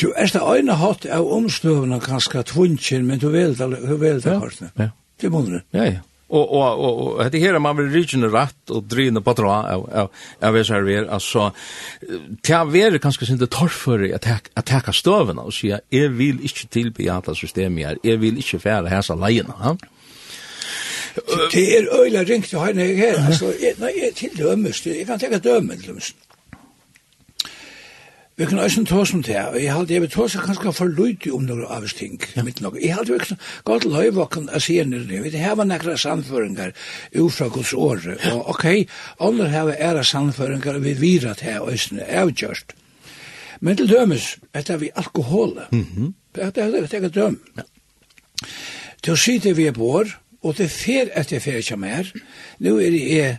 [0.00, 4.24] Du er det ene hatt av omstøvene kanskje tvunnskjen, men du vet det, du vet
[4.24, 4.40] det, Ja,
[4.78, 4.88] ja.
[5.20, 6.00] Det er Ja, ja
[6.32, 10.56] og og og det här man vil regional rett og drinna på dra av av
[10.56, 11.52] är så här alltså
[12.42, 16.68] ta vara kanske inte torf för att att ta og och säga vil vill tilby
[16.70, 17.98] tillbejata systemet her.
[18.02, 19.76] Jag vil inte färra här så lejen va
[21.52, 25.82] Det er øyla ringt jag har här, alltså, nej, til dömes, jeg kan tänka dömen,
[28.42, 30.90] Vi kan også ta som det, og jeg halte jeg vil ta seg kanskje for
[30.90, 32.16] løyde om noen av oss ting.
[32.42, 32.74] mitt nok.
[32.82, 33.36] Jeg halte vi ikke
[33.68, 35.20] godt løyvakken å si henne det.
[35.22, 36.72] Vi har nekra samføringar
[37.22, 38.64] ufra Guds året, og ok,
[39.22, 42.74] alle har æra samføringar vi virat her og øsne, avgjørst.
[43.60, 46.12] Men til dømes, etter vi alkoholet, mm -hmm.
[46.42, 47.38] etter vi døm.
[47.56, 47.62] Ja.
[49.02, 52.12] Til å si det vi er bor, og det er fer etter fer ikke mer,
[52.58, 53.38] nå er det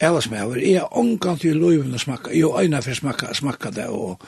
[0.00, 3.72] Ellers med over, jeg har omgang til loven å smakka, jo, øyne for smakka, smakka
[3.74, 4.22] det, og,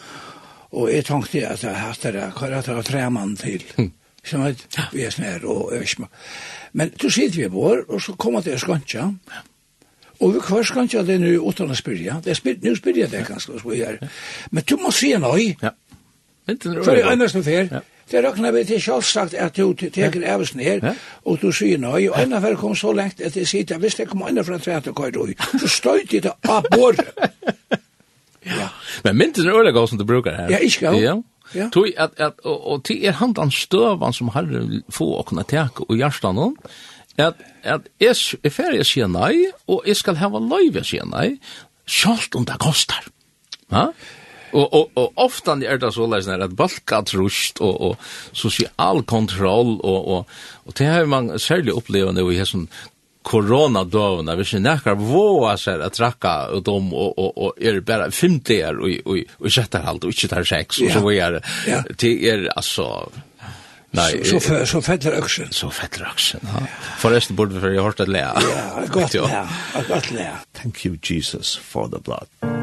[0.74, 3.62] og jeg tenkte at jeg hatt det, hva er det å tre mann til?
[4.26, 6.26] Som at vi er snær, og jeg smakka.
[6.76, 9.06] Men du sitter vi på og så kommer det skantja,
[10.20, 13.62] og vi kvar skantja det nu utan å spyrja, det spyr, nu spyrja det ganske,
[13.62, 14.02] så vi er.
[14.50, 15.72] Men du må si nei, ja.
[16.50, 17.80] for jeg er nesten fer, ja.
[18.10, 20.94] Det råknar vi til sjálfsagt at du teker ävelsen här
[21.24, 23.94] og du sier nøy, og ena för kom så lengt at jeg sier sitter, hvis
[23.94, 25.26] det kommer ena från träet och kvar då.
[25.60, 27.06] Så stöjt det av bordet.
[28.42, 28.68] Ja.
[29.04, 30.50] Men mynten er öliga som du brukar her.
[30.50, 30.92] Ja, ikke ska.
[30.92, 31.22] Ja.
[31.54, 31.68] Ja.
[31.68, 34.46] Tui at at og til er handan støvan som har
[34.90, 36.56] få å kunne taka og hjartan hon.
[37.18, 41.38] At at jeg er ferja sjá nei og jeg skal hava leiva sjá nei.
[41.90, 43.04] sjalt om det kostar.
[43.70, 43.90] Ja.
[44.52, 47.96] Og og og ofta är det så läs at att balka trust och och
[48.32, 50.28] social kontroll och och
[50.66, 52.68] och det har man särskilt opplevd när vi har sån
[53.22, 57.52] corona då när vi känner att våra så att og och og, och och och
[57.60, 61.00] är bara 50 og, och och och sätter allt och inte tar sex og så
[61.00, 61.42] vad är det
[61.98, 63.10] det är alltså
[63.92, 65.52] Nej, så så så fettler axeln.
[65.52, 66.48] Så fäller axeln.
[66.54, 66.66] Ja.
[66.98, 68.38] Förresten borde vi för jag hört att lära.
[68.40, 69.14] Ja, gott.
[69.14, 69.46] Ja,
[69.88, 70.38] gott lära.
[70.62, 72.59] Thank you Jesus for the blood.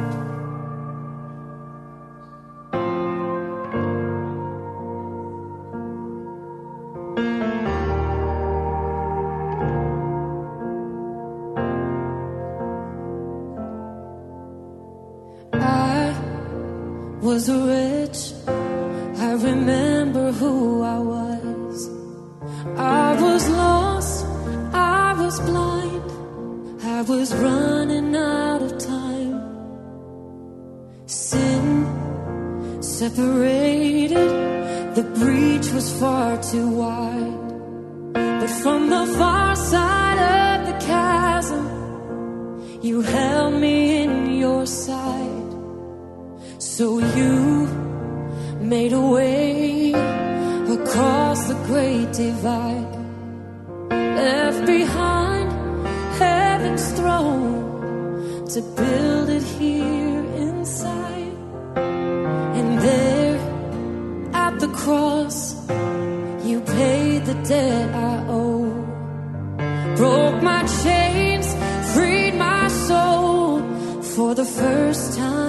[74.18, 75.47] for the first time.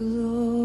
[0.00, 0.59] glory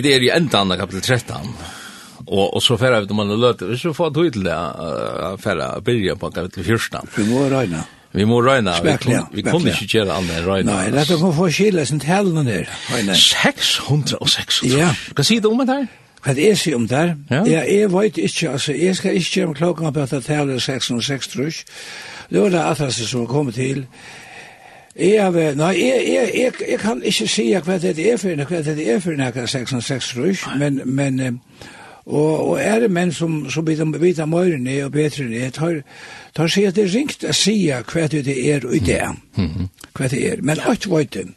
[0.00, 1.48] Vi er i endan av kapitel 13.
[2.30, 3.66] Og, og så færre vi til man løte.
[3.68, 7.10] Vi så får tog til det uh, færre byrja på kapitel 14.
[7.16, 7.82] Vi må røyna.
[8.16, 8.78] Vi må røyna.
[8.78, 10.76] Spekla, vi kunne kun ikke gjøre alle enn røyna.
[10.78, 12.70] Nei, dette må få skille sin talen der.
[13.12, 14.62] 606.
[14.72, 14.88] Ja.
[15.16, 15.90] Hva sier du om det her?
[16.20, 17.04] Hva er det om det?
[17.30, 17.42] Ja.
[17.48, 21.30] ja, jeg vet ikke, altså, jeg skal ikke gjøre klokka på at det taler 606,
[21.34, 21.62] tror jeg.
[22.30, 23.84] Det var det atlaste som kom til.
[23.84, 24.19] Ja
[24.96, 28.62] Jeg, har, nei, jeg, jeg, jeg, jeg kan ikke si hva det er for hva
[28.66, 31.20] det er for noe 606 men, men
[32.10, 35.52] og, og er det menn som, som vet om vet om og bedre enn jeg
[35.54, 35.82] tar,
[36.34, 39.02] tar seg at det er ringt å si hva det er og det.
[39.94, 41.28] Hva det er, men alt vet det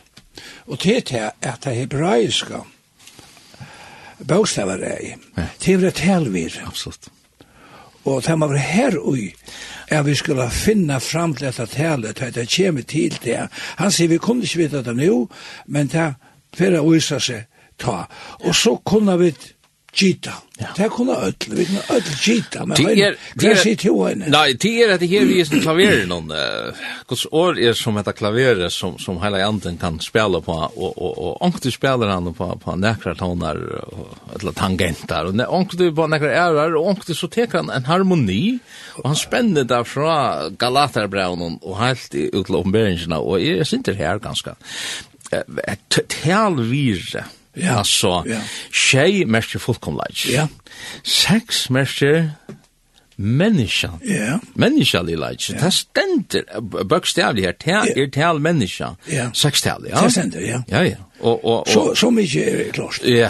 [0.65, 2.63] og til det at det hebraiske
[4.27, 5.19] bokstavar er
[5.59, 7.11] til det er talvir absolutt.
[8.05, 9.33] Og det var her ui,
[9.87, 13.47] at vi skulle finna fram til dette talet, at det kommer til det.
[13.77, 15.27] Han sier, vi kunne ikke vite det nå,
[15.67, 16.13] men det
[16.57, 17.47] for å vise seg
[17.81, 18.03] ta.
[18.43, 19.31] Og så kunne vi
[19.93, 20.33] Gita.
[20.57, 20.67] Ja.
[20.77, 22.77] Det kunne ødel, vi kunne ødel gita, men
[23.35, 24.29] hver sitt jo henne?
[24.31, 26.31] Nei, det er at det her vi er som klaverer noen,
[27.09, 31.11] hos år er som heter klaveret som, som hele anden kan spela på, og, og,
[31.11, 33.59] og ångte spelar han på, på nekra tonar,
[34.39, 38.57] eller tangentar, og ångte på nekra ærar, og ångte så teker han en harmoni,
[39.01, 43.97] og han spenner det fra Galaterbraunen og helt ut til omberingsina, og jeg synes det
[44.01, 44.57] her ganske.
[45.33, 48.23] et virre, Ja, så.
[48.27, 48.39] Ja.
[48.73, 50.25] Tjej mestjer fullkomleik.
[50.31, 50.47] Ja.
[51.03, 52.31] Sex mestjer
[53.15, 53.91] menneska.
[54.01, 54.39] Ja.
[54.53, 55.49] Menneska li leik.
[55.49, 55.59] Ja.
[55.61, 57.85] Det stender bøkstavlig her.
[57.85, 58.95] Det er tal menneska.
[59.11, 59.29] Ja.
[59.33, 60.01] Sex tal, ja.
[60.01, 60.61] Det stender, ja.
[60.71, 60.95] Ja, ja.
[61.19, 62.99] Og, og, og, så, så mykje er klart.
[63.07, 63.29] Ja,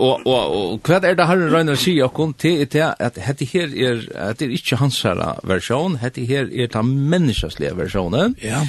[0.00, 3.44] Og og og kvad er det har Ragnar sig og kom til til at hetta
[3.52, 8.36] her er at det er ikkje hans herra versjon, hetta her er ta menneskesliga versjonen.
[8.42, 8.64] Ja.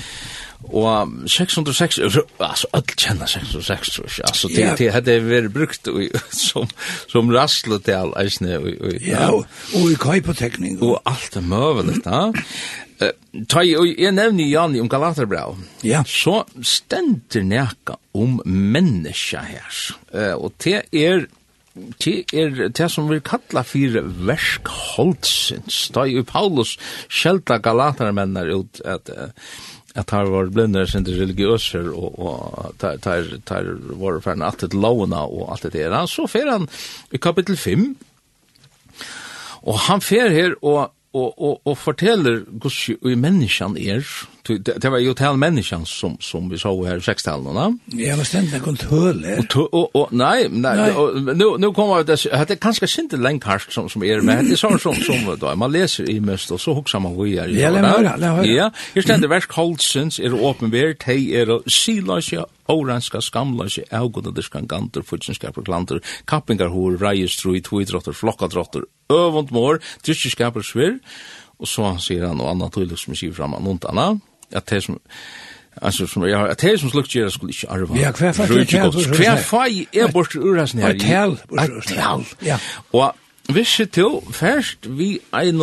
[0.62, 2.00] Og 606
[2.40, 4.26] altså all kjenner 606 tror jeg.
[4.28, 5.90] Altså det det hade vært brukt
[6.36, 6.70] som
[7.08, 10.82] som rasslet til eisne og ja, og i kajpotekning.
[10.84, 12.32] og alt er møvelig, da.
[13.50, 15.56] Ta jeg nevner Jani om Galaterbrau.
[15.88, 16.04] Ja.
[16.06, 19.78] Så stender neka om menneska her.
[20.38, 21.26] Og det er
[22.04, 25.86] det er det som vi kallar fyrir verskholdsins.
[25.96, 26.76] Da jo Paulus
[27.08, 29.10] skjelta Galatermennar ut at
[29.96, 33.66] at har var blundar sin religiøser og, og tar, tar, tar
[34.00, 36.06] var ferdig at et launa og alt det der.
[36.08, 36.70] Så fer han
[37.12, 37.90] i kapittel 5
[39.62, 44.04] og han fer her og og og og forteller Guds i människan er
[44.48, 48.16] det, det var jo tal människan som som vi så her här sextalen va Ja
[48.16, 50.92] men ständ det kunde höle och, og, og nei nei, nei.
[50.92, 54.52] Og, nu nu kommer det det hade kanske inte länkast som som er men det
[54.52, 57.48] er sånn som som da man leser i mest og så huxar man hvor er
[57.50, 63.22] Ja la men ja just det vers Colsons är öppen vär te är silasja oranska
[63.22, 71.00] skamlasje augoda diskanganter futsinskapur klanter kappingar hur, rejestrui tvidrotter flokkadrotter øvund mår, drikkeskapel svir,
[71.60, 74.22] og så sier han, og anna tøylig som sier fram, noen annet,
[74.52, 75.00] at det som,
[75.82, 77.98] Alltså som jag att det som slukt gör skulle inte arva.
[77.98, 78.66] Ja, kvar för det.
[78.66, 80.90] Kvar för är bort ur hans ner.
[80.90, 81.38] Ett hel.
[82.40, 82.60] Ja.
[82.92, 83.12] Och
[83.48, 85.58] visst till först vi en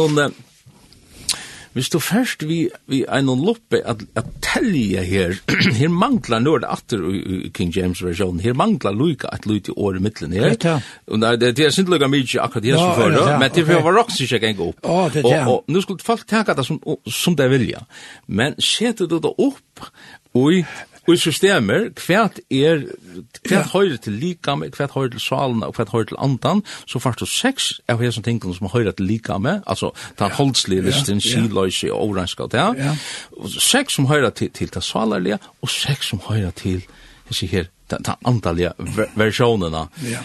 [1.79, 2.57] Hvis du først vi,
[2.91, 5.37] vi er noen loppe at, at telje her,
[5.79, 9.71] her manglar nå er det atter i King James versjonen, her manglar luka at luka
[9.71, 10.57] i året mittlen her.
[11.07, 13.95] Og nei, det Det er sint luka mykje akkurat her som før, men det var
[13.95, 14.83] roks ikke engang opp.
[14.83, 17.85] Å, det er Og, og nå skulle folk tenka det som, som det vilja.
[18.27, 19.87] Men setter du det opp,
[20.35, 20.59] og
[21.09, 22.83] Og i systemer, kvært er,
[23.41, 23.71] kvært ja.
[23.73, 27.31] høyre til likame, kvært høyre til salen, og kvært høyre til andan, så fyrst du
[27.33, 31.33] seks av hesson tingene som høyre til likame, altså den holdslige listen, ja.
[31.33, 32.93] kiløyse og oranska, ja.
[33.57, 36.85] Seks som høyre til, til det salerlige, og seks som høyre til,
[37.31, 38.73] hessi her, ta den antaliga
[39.15, 39.89] versionerna.
[39.99, 40.19] Ja.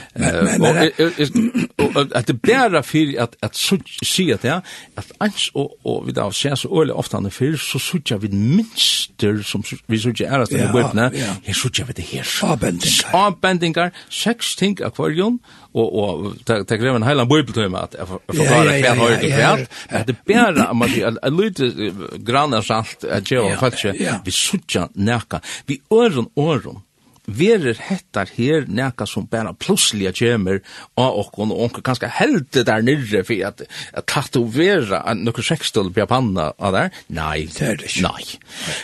[1.78, 3.56] Och att det bara för att att
[4.04, 4.62] se att det
[4.96, 8.30] att ans och och vi där ser så öle ofta när fel så söker vi
[8.30, 11.26] minster som vi söker är det ja.
[11.44, 12.28] Jag söker vi det här.
[12.42, 13.28] Abendingar.
[13.28, 15.40] Abendingar, sex think aquarium
[15.72, 17.96] och och det kräver en hela bibeltimme att
[18.28, 19.68] förklara kvar har det kvar.
[19.90, 20.90] Att det bara man
[21.38, 21.72] lite
[22.18, 23.96] grannar salt att ge och faktiskt
[24.26, 25.42] vi söker näka.
[25.66, 26.82] Vi öron öron
[27.28, 30.60] verer hettar her nekka som bara plussliga kjemer
[31.00, 36.08] av okkon og onker ganske helde der nirre for at, at tatovera nokkur sekstol på
[36.10, 36.92] panna av der?
[37.16, 38.04] Nei, det er det ikke.
[38.10, 38.26] Nei.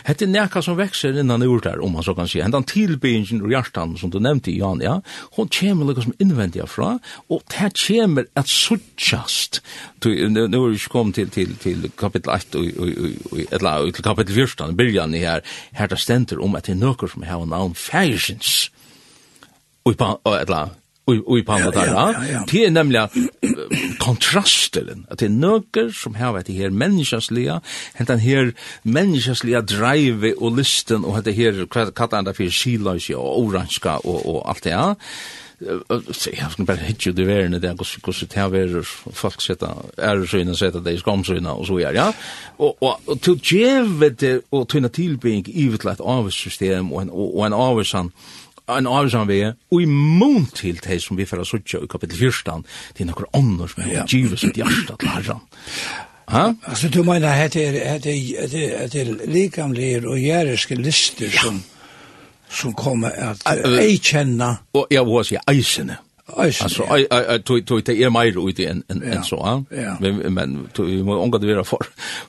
[0.07, 2.39] Hette er nekka som vekser innan ur der, om man så kan si.
[2.43, 4.99] Hentan tilbyggingen ur hjertan som du nevnte, Jan, ja,
[5.35, 6.95] hon kjemer lukka som innvendiga fra,
[7.27, 9.61] og det kjemer at suttjast.
[10.05, 13.91] Nu er vi ikke kommet til, til, til kapitel 1, og, og, og, og, eller
[13.91, 15.43] til kapitel 14, byrjan her,
[15.75, 18.71] her det stender om at det er nøkker som har navn færs heimsins.
[19.85, 19.95] Og
[20.41, 20.75] eller
[21.09, 22.45] i panna der.
[22.51, 23.07] Det er nemlig
[23.99, 27.59] kontrasteren, at det er nøkker som har vært det her menneskjøslige,
[27.97, 28.51] hentan her
[28.83, 34.21] menneskjøslige dreive og listen, og det her, hva er det for, siløsje og oranska og,
[34.25, 34.93] og alt det, ja
[36.11, 38.83] så jag ska bara hitta det där när det går så så tar vi
[39.13, 42.13] folk sätta är så innan sätta det i skomsruna och så är ja.
[42.57, 47.45] Och och till ge det och tunna tillbing i ett lätt avsystem och en och
[47.45, 48.11] en avsan
[48.67, 51.53] en avsan vi och i mån till det som vi för att
[51.83, 55.39] i kapitel 14 det till några andra som är givet sitt hjärta till herran
[56.29, 56.53] Ha?
[56.63, 58.11] Altså, du menar att det är det
[58.83, 61.63] är det er likamliga og järiska lister som
[62.49, 64.55] som kommer at ei kjenna.
[64.73, 65.97] Og Ja, hva sier eisene.
[66.37, 69.65] Alltså I I tog tog det är mer ut än än än så.
[69.71, 69.97] ja.
[69.99, 71.77] Men men vi må angå det vara för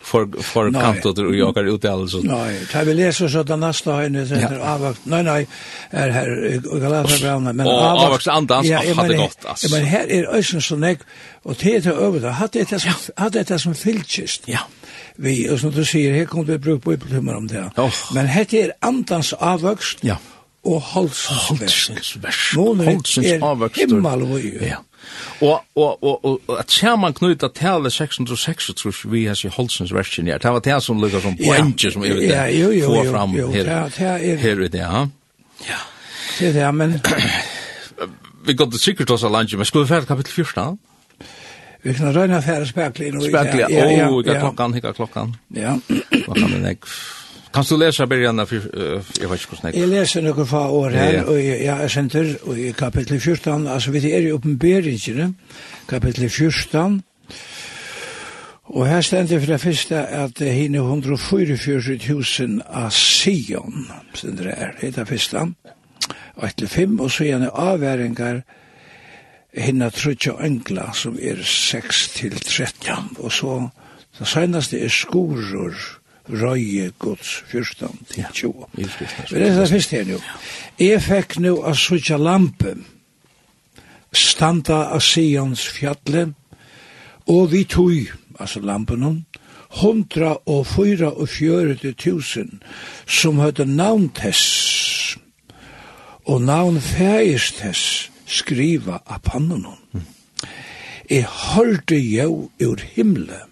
[0.01, 2.19] för för kantot och jag kan ut alltså.
[2.19, 5.07] Nei, ta vi leser så att nästa høyne, det er avvakt.
[5.07, 5.47] nei, Nej nej,
[5.91, 9.37] är här Galatasarayna men avvakt andans har det ass.
[9.45, 9.71] alltså.
[9.77, 10.99] Men her er ösen så näck
[11.43, 12.85] och det är över det hade det
[13.17, 14.43] hade det som fylltjist.
[14.47, 14.59] Ja
[15.21, 17.65] vi, og som du sier, her kommer vi bruke bibeltummer om det.
[17.77, 18.03] Oh.
[18.17, 20.17] Men dette er andans avvøkst ja.
[20.65, 22.45] og holdsens vers.
[22.57, 24.71] Målet er himmel og øye.
[24.73, 24.81] Ja.
[25.41, 29.49] Og, og, og, og, og at ser man knyta tale 606, trus vi hans i
[29.49, 32.69] Holsens versen her, det var det som lukka som poengje som er vil ja, jo,
[32.77, 35.07] jo, få fram jo, her, det, det er, her det, ja.
[35.69, 35.81] Ja,
[36.39, 37.01] det er det, men...
[38.47, 40.79] vi går til sikkert oss av landet, men skulle vi fære kapittel 14,
[41.83, 43.21] Vi kan røyna færre spekler.
[43.21, 45.35] Spekler, ja, ja, oh, det er klokkan, hikka klokkan.
[45.57, 45.79] Ja.
[46.11, 46.85] Klokkan er nek.
[47.55, 49.81] Kan du lesa byrjana for, uh, jeg vet ikke hvordan jeg...
[49.81, 53.67] Jeg leser noen fra år her, ja, og jeg, jeg senter og i kapittel 14,
[53.67, 55.33] altså vi er i oppenberingene,
[55.89, 57.01] kapittel 14,
[58.71, 64.55] og her stender for det første at det er 144 000 av Sion, stender det
[64.55, 65.43] her, det er det første,
[66.37, 68.43] og etter fem, og så gjerne avværingar, avværingar,
[69.55, 73.57] hinna trutja engla som er 6 til 13 og så
[74.19, 75.75] det senaste er skoror
[76.31, 78.83] røye gods 14 til 20 ja,
[79.31, 80.21] det er det første her nu
[80.79, 82.77] jeg fikk nu a sutja lampe
[84.13, 86.33] standa a Sions fjalle
[87.27, 87.93] og vi tog
[88.41, 89.27] altså lampen
[89.71, 92.63] hundra og fyra og fjörete tusen
[93.07, 95.17] som høyde navntess
[96.25, 100.09] og navn fægistess skriva av pannen hon.
[101.11, 103.43] Jeg hørte jo ur himle,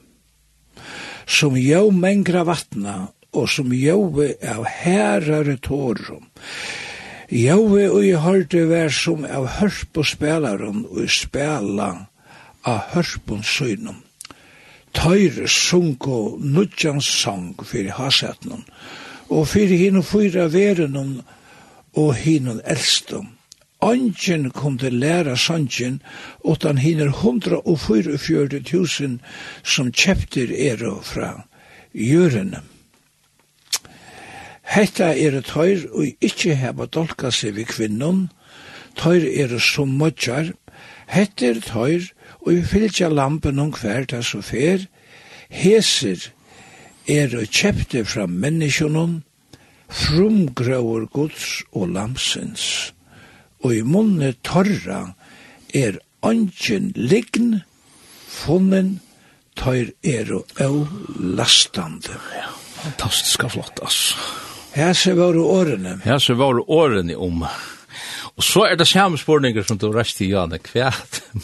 [1.27, 3.99] som jo mengra vatna, og som jo
[4.41, 6.29] av herare tårum.
[7.29, 11.89] Jo og jeg hørte vær som av hørp og spelaren, og jeg spela
[12.65, 13.99] av hørp og synum.
[14.97, 18.63] Tøyre sunko nudjans sang fyrir hasetnum,
[19.29, 21.19] og fyrir hinn fyra verunum
[21.99, 23.35] og hinn elstum.
[23.81, 26.03] Ongen kom til læra sangen,
[26.45, 29.19] utan hiner 144.000
[29.63, 31.47] som kjeptir er fra
[31.95, 32.63] jørene.
[34.69, 38.29] Hetta er tøyr og ikkje heva dolka seg vi kvinnon,
[38.99, 40.53] tøyr er som modjar,
[41.07, 42.11] hetta er tøyr
[42.43, 44.89] og vi fylgja lampen om hver ta så fer,
[45.49, 46.33] heser
[47.09, 49.23] er og kjepte fra menneskjonon,
[49.89, 52.93] frumgrauer gods og lamsens
[53.65, 55.03] og i munne torra
[55.75, 57.61] er ongen lign
[58.29, 58.99] funnen
[59.59, 60.87] tøyr er og au
[61.19, 62.15] lastande.
[62.79, 64.15] Fantastiska fantastisk flott, ass.
[64.79, 65.99] Her ser våre årene.
[66.05, 67.43] Her ser våre årene om.
[68.39, 70.93] Og så er det samme spurninger som du rest i Janne, hva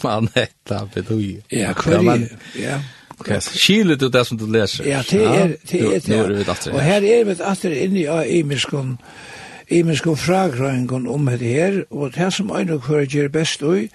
[0.03, 1.41] man heter betyr.
[1.51, 2.77] Ja, hva er ja.
[3.15, 3.39] Okay.
[3.39, 4.87] Skilet du det som du leser?
[4.87, 5.81] Ja, det er det.
[5.81, 8.97] Er, det er, og her er vi at det er inne i imiskon.
[8.99, 9.34] Ja
[9.69, 13.89] imensko fragrøyngon om det her, og det som Øyne Køre gjør best ui,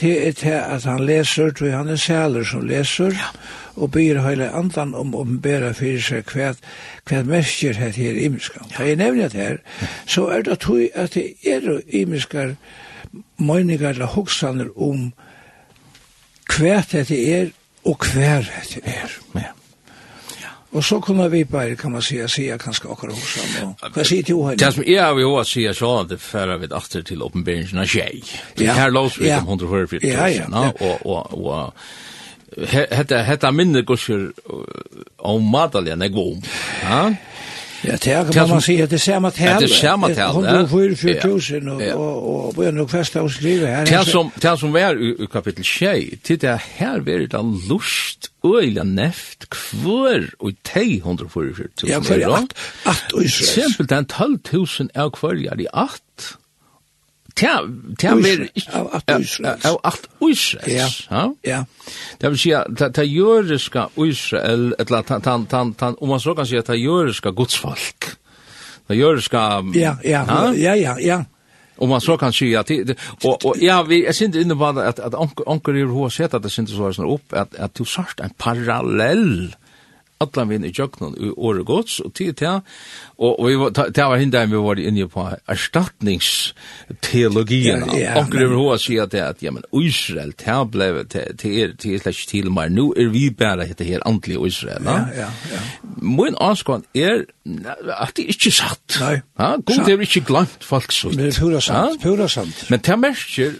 [0.00, 3.30] det er det at han leser, tror han er sæler som leser, ja.
[3.76, 6.54] og byr hele andan om å bæra fyrir seg hva,
[7.06, 8.66] hva mestjer het her imenska.
[8.74, 9.58] Da jeg nevner det her,
[10.06, 12.56] så er det tog at det er imenskar
[13.38, 15.12] møyningar eller hoksaner om
[16.50, 17.52] hva det er
[17.84, 19.20] og hver det er.
[19.34, 19.53] Ja.
[20.74, 23.74] Og så kunne vi bare, kan man säga, säga kanske akkurat hos honom.
[23.94, 24.56] Hva sier du här?
[24.56, 27.86] Det som jag har ju sier så att det färra vi åter til uppenbarelsen av
[27.86, 28.22] tjej.
[28.56, 30.04] Det her låts vi som hundra förfyrt.
[30.04, 30.72] Ja, ja.
[30.80, 31.74] Og, og, och,
[32.90, 34.32] Hetta hetta minne gusher
[35.18, 36.42] om madaljan egum.
[36.82, 37.14] Ja.
[37.84, 39.58] Ja, det här kan man säga, det er samme tale.
[39.58, 40.60] Det är samma tal, ja.
[40.60, 43.86] 144 000 och och og, og, og fästa och skriva här.
[43.86, 48.84] Det som det som var i kapittel 6, til det her var det lust öliga
[48.84, 51.90] neft kvar och 344 000.
[51.90, 52.54] Ja, för att
[52.84, 56.36] att Exempel den 12 000 är kvar i att
[57.34, 57.62] Tja,
[57.98, 59.58] tja mer av at Israel.
[59.64, 60.90] Av at Israel.
[61.10, 61.34] Ja.
[61.42, 61.64] Ja.
[62.18, 66.46] Det vill säga ta det judiska Israel eller tant tant tant om man så kan
[66.46, 68.04] säga ta det gudsfolk.
[68.86, 69.38] Ta judiska
[69.74, 71.24] Ja, ja, ja, ja, ja.
[71.76, 72.70] Om man så kan säga att
[73.24, 76.34] och och ja, vi är synd inne på att att onkel onkel hur har sett
[76.34, 79.54] att det syns så här upp att att du sagt en parallell
[80.20, 82.60] allan vinn i jöknun i åre gods, og tid til,
[83.18, 88.56] og, vi var, det var hinda vi var inne på erstatningsteologien, ja, ja, og over
[88.58, 92.66] hva sier det at, ja, men Israel, det ble, til er, til slags til meg,
[92.74, 94.90] nu er vi bare hette her antlige Israel, ja,
[95.24, 95.60] ja, ja.
[96.04, 98.96] Min anskån er at det ikke satt.
[99.00, 99.18] Nei.
[99.38, 102.64] Ja, god, er ikke glemt folk så Men det er pura sant, pura sant.
[102.70, 103.52] Men det merker,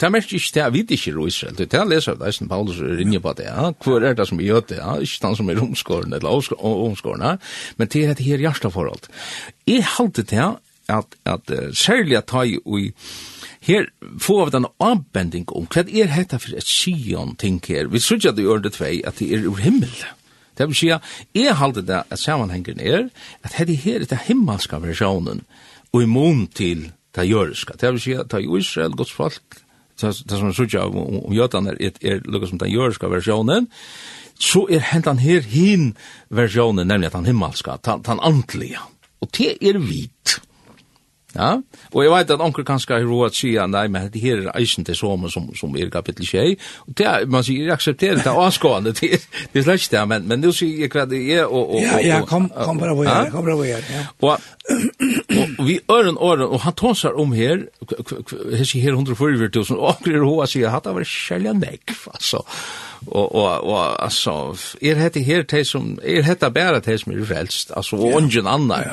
[0.00, 3.02] det merker ikke det, vi vet ikke Israel, det er leser, det er Paulus er
[3.04, 5.60] inne på det, ja, hvor er det som er det ja, ikke den som er
[5.60, 7.36] romskår, omskårene, eller omskårene,
[7.76, 9.10] men til et her hjerteforhold.
[9.66, 10.56] Jeg halte til
[10.90, 12.90] at, at uh, særlig at ta i
[13.60, 13.86] her
[14.18, 17.90] får vi den avbending om hva er dette for et sion ting her.
[17.92, 19.92] Vi synes at det gjør det tvei at det er ur himmel.
[20.56, 21.04] Det vil si at
[21.36, 23.10] jeg halte det at sammenhengen er
[23.44, 25.44] at dette her er det himmelska versjonen
[25.92, 27.76] og immun til det jøreska.
[27.80, 29.60] Det vil si at i Israel, Guds folk,
[30.00, 33.68] det som er sutja om, om jötan er, er, er lukka som den jøreska versjonen,
[34.40, 35.92] så er hentan her hin
[36.32, 38.80] versjonen, nemlig at han himmelska, han antlige.
[39.20, 40.40] Og det er vit.
[41.34, 41.60] Ja,
[41.92, 44.82] og jeg vet at onker kanskje har råd sier, nei, men det her er eisen
[44.86, 48.32] til som, som, som er kapittel 6, og det er, man sier, jeg aksepterer det
[48.32, 51.44] avskående, det er, det er slett det, men, men nå sier jeg hva det er,
[51.46, 51.76] og...
[51.76, 54.02] og, ja, ja, kom, kom bare på her, kom bare på her, ja.
[54.26, 54.42] Og,
[55.60, 59.92] og, vi øren øren, og han tåsar om her, her sier her 140 000, og
[59.94, 62.42] onker er råd sier, hatt av er kjellig nekv, altså
[63.06, 67.24] och og og alltså er det her te som er hetta bæra te som är
[67.24, 68.84] frälst alltså och ingen annan.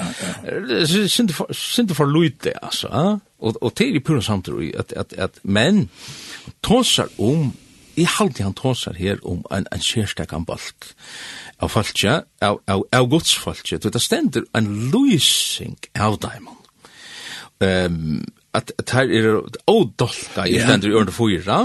[0.85, 3.19] Synd sind synd för Leute alltså.
[3.39, 5.89] og och till i pura samt at at at men
[6.63, 7.53] tossar om
[7.95, 10.95] i haldi han tossar her om ein ein kyrstakan bolt
[11.59, 16.57] av falskja, av, av, av gods falskja, det stendur ein løsing av diamond
[17.59, 18.23] Um,
[18.57, 19.27] at tær er
[19.69, 21.59] odolta i stendur under fyra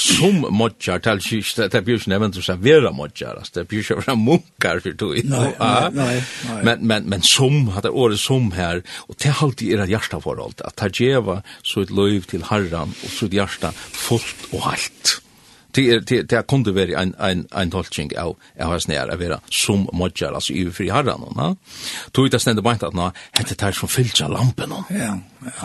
[0.00, 4.14] som modjar tal kyrst at blir ju nevnt så vera modjar at blir ju vera
[4.14, 5.20] munkar för tog
[6.64, 10.64] men men men som hade året som her og det halt er at jarsta forhold
[10.64, 15.20] at ta geva så ett löv til harran og så ett hjärta fullt og halt
[15.76, 19.18] det er det det kunde vara en en en tolking av av hans nära av
[19.18, 21.56] vera som modjar alltså i fri herran va
[22.12, 25.18] tog det ständigt bara att nå hette tar som filcha lampen ja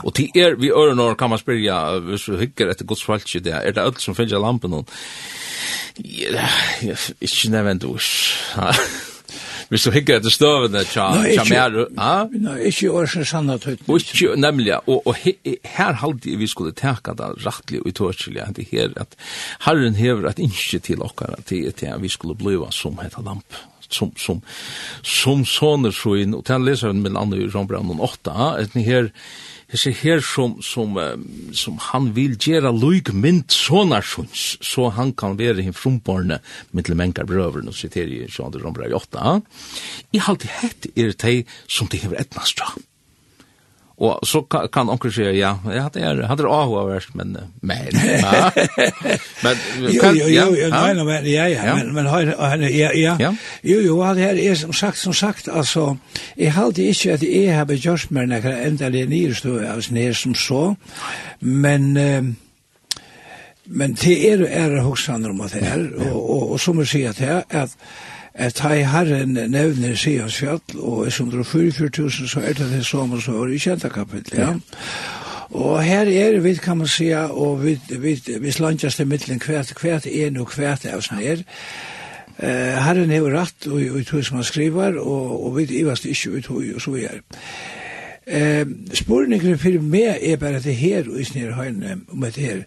[0.03, 3.53] og det er vi öron når kan man spela så hykker etter Guds falsk det
[3.53, 4.85] er det alt som filcha lampen
[5.97, 6.47] ja
[6.81, 9.10] jag nevnt nämnt
[9.71, 12.15] Hvis du hikker etter støvende, tja, tja mer, ha?
[12.27, 13.85] Nei, ikke årsens sannhet høyt.
[13.87, 15.31] Ikke, nemlig, og, og he,
[15.77, 19.15] her halde vi skulle teka det rettelig og utørselig, det her, at
[19.63, 23.61] Herren hever et innskje til okkara, til, til at vi skulle bliva som heta lamp,
[23.87, 24.43] som, som,
[25.07, 28.75] som sånne så inn, og til han leser som, med andre i Rombrand 8, at
[28.75, 29.09] her, her,
[29.71, 30.97] hese her som, som,
[31.55, 36.41] som han vil gjøre lyg mynd sånne sjons, så han kan være hin frumborne
[36.75, 39.33] mittel mennkar brøveren, og siterer i Sjøander 8.
[40.11, 42.73] I halte hett er det som det hever etnastra.
[42.75, 42.90] Mm
[44.01, 47.77] Og så kan, kan onkel säga ja, ja, det er, hade AH avhåverst, men men
[47.93, 48.51] ja.
[49.43, 51.75] men jo, jo, jo, jo, ja, nej men ja, ja, ja.
[51.75, 53.35] men men ja, ja ja.
[53.63, 55.95] Jo jo, han er, er, som sagt som sagt altså,
[56.37, 59.81] jeg halte ikke at jeg har just men jag kan ända det ner så av
[59.81, 60.75] snär som så.
[61.39, 61.93] Men
[63.63, 67.09] men det är är huxander om att det är och och, och som du säger
[67.09, 67.77] att det är att
[68.33, 72.85] at hei herren nevner Sions fjall, og er som dro 44.000, så er det det
[72.85, 74.53] som og så er i kjenta kapittel, ja.
[75.51, 79.73] Og her er vi, kan man sija, og vi, vi, vi slanjas til middelen kvært,
[79.75, 81.43] kvært en og kvært av som her.
[82.39, 82.47] Uh,
[82.85, 86.37] herren er jo rett, og, vi tog som han skriver, og, og vi ivast ikke,
[86.37, 87.19] og tog, og så er.
[88.31, 92.63] uh, spurningen for meg er bare det her og i isnir høyne om det her.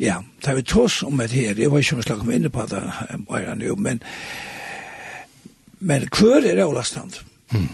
[0.00, 1.54] Ja, tar vi tås om det her.
[1.58, 2.82] Jeg var ikke om jeg slakk om inne på det,
[3.78, 4.02] men
[5.78, 7.20] Men kvør er Ålastrand.
[7.54, 7.68] Mm.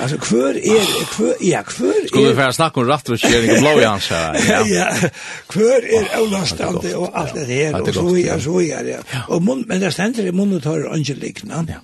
[0.00, 4.10] Alltså kvör är kvör ja kvör är Skulle vi få snacka om rattvärkering och hans
[4.10, 4.44] här.
[4.48, 4.66] Ja.
[4.66, 5.08] ja.
[5.46, 9.00] Kvör är Ålastrand och allt det där och så är så är det.
[9.28, 11.66] Och men där ständer det tar angelikna.
[11.68, 11.74] Ja.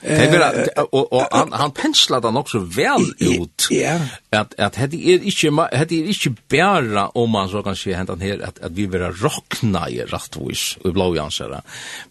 [0.00, 3.68] Det var och och han han penslade han också väl ut.
[3.70, 4.00] Ja.
[4.30, 8.16] Att att det er inte det er inte bära om man så kan se hända
[8.16, 11.62] här att att vi vill rockna i rättvis och blåjansare.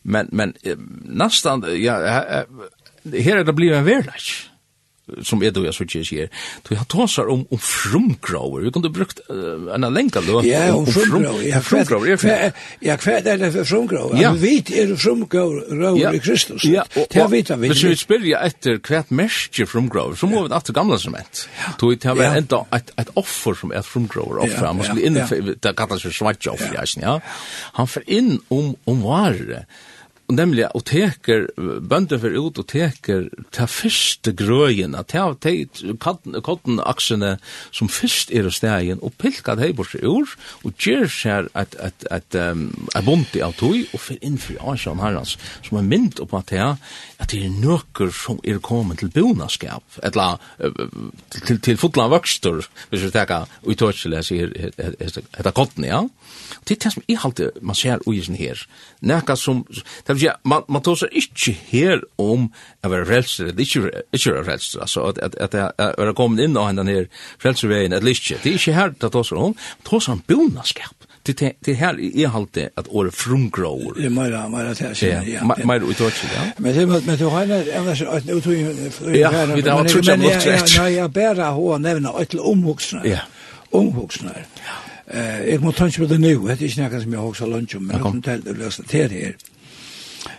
[0.01, 0.53] Men men
[1.05, 1.93] nästan ja
[3.03, 4.21] här är det blivit en värdag
[5.23, 6.29] som är då jag så tjej här.
[6.69, 8.61] Du har tåsar om om frumgrower.
[8.61, 10.45] Vi kunde brukt uh, en länka då.
[10.45, 11.43] Ja, om frumgrower.
[11.43, 12.53] Ja, frumgrower.
[12.79, 14.21] Ja, kvad är det för frumgrower.
[14.21, 14.31] Ja.
[14.31, 16.63] Vi vet är frumgrower i Kristus.
[16.63, 17.69] Ja, det vet vi.
[17.69, 20.15] Vi skulle spyrja efter kvad märke frumgrower.
[20.15, 21.49] Så måste vi att gamla som ett.
[21.79, 24.65] Du det har ändå ett ett offer som är frumgrower offer.
[24.65, 25.13] Han måste in
[25.59, 27.21] det kallas för svart offer, ja.
[27.73, 29.65] Han för in om om varor.
[30.25, 31.43] Og nemlig, og teker,
[31.85, 35.27] bønder for ut og teker ta første grøyene, ta
[36.01, 37.35] kottenaksjene
[37.69, 40.33] som først er i stegen, og pilka det bort seg ur,
[40.65, 42.65] og gjør seg et, et, et, um,
[42.95, 46.49] et bonti av tog, og fyr inn for Asjan Harans som er mynd opp at
[46.49, 46.81] det er,
[47.21, 52.63] at det er nøkker som er kommet til bonaskap, eller til, til, til fotland vøkster,
[52.89, 56.01] hvis vi teker, og i tørselig, sier, heter kotten, ja.
[56.65, 58.65] Det er det som er alltid man ser ui her,
[59.05, 62.47] nekka som, det Det vil man, man tar seg ikke her om
[62.83, 65.71] å være frelser, det er ikke å være frelser, altså at, at, at jeg
[66.07, 67.09] er kommet inn og henne her
[67.41, 70.23] frelserveien, eller ikke, det er ikke her det tar seg om, det tar seg om
[70.29, 71.09] bonaskap.
[71.25, 73.95] Det, det, det her er halte at året frumgråer.
[73.97, 75.41] Det er mer meira til å si, ja.
[75.41, 76.43] Meira uttåkje, ja.
[76.61, 79.15] Men det men du har en annars et uttåkje.
[79.17, 80.75] Ja, vi har trutja mot rett.
[80.77, 83.25] Ja, jag bæra hva nevna et omvuxna Ja.
[83.73, 84.77] omvuxna Ja.
[85.07, 87.45] Eh, jag måste tänka på det nu, det är inte något som jag har også
[87.45, 89.35] lunsj om, men jag kommer til att lösa det här.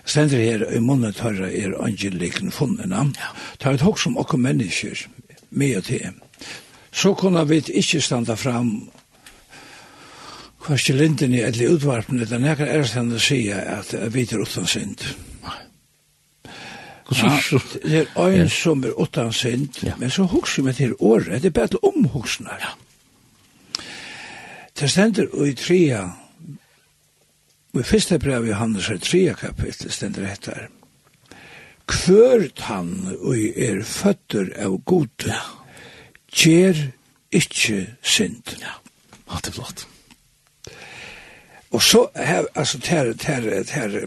[0.05, 3.05] Stendur her i munnen tørre er angelikken funnena.
[3.19, 3.33] Ja.
[3.59, 5.07] Det er et hokk som okkur mennesker
[5.51, 6.13] med og til.
[6.93, 8.89] Så kunne vi ikke standa fram
[10.67, 14.43] hverst i linden i eller utvarpen, eller nekker er stendt å si at vi er
[14.43, 15.05] utan synd.
[17.07, 17.37] Ja,
[17.85, 19.95] det er ein som er utan synd, ja.
[20.01, 22.59] men så hokser vi til året, det er bare til omhoksnar.
[22.65, 23.85] Ja.
[24.81, 26.03] Det stender i trea
[27.77, 30.69] Og i første brev i Johannes er tre kapittel stender dette her.
[31.85, 35.35] Kvørt han og er føtter av gode,
[36.33, 36.79] kjer
[37.37, 38.55] ikkje synd.
[38.63, 38.79] Ja,
[39.45, 39.85] det er flott.
[41.77, 43.99] Og så, her, altså, ter, ter, ter,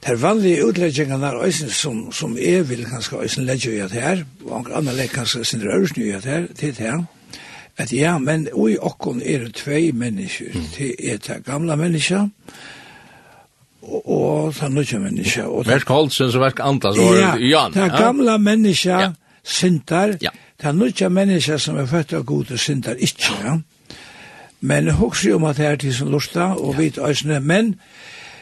[0.00, 4.22] ter vanlige utleggingene er øyne som, som jeg vil kanskje øyne legge i at her,
[4.46, 7.04] og andre legger kanskje sin rørsny i at her, til det her,
[7.76, 10.66] at ja, men ui okkon er det tvei mennesker, mm.
[10.78, 12.28] det er det gamle mennesker,
[13.86, 15.42] og så nødvendig menneske.
[15.66, 17.72] Verk Holsen så verk Antas var ja, Jan.
[17.72, 19.10] Det er gamla menneske, ja.
[19.44, 20.16] sintar.
[20.22, 20.30] Ja.
[20.58, 23.32] Det er nødvendig menneske som er født av gode sintar ikke.
[23.44, 23.58] Ja.
[24.60, 27.40] Men hokser om at det er til som lusta og vit øsne.
[27.40, 27.74] Men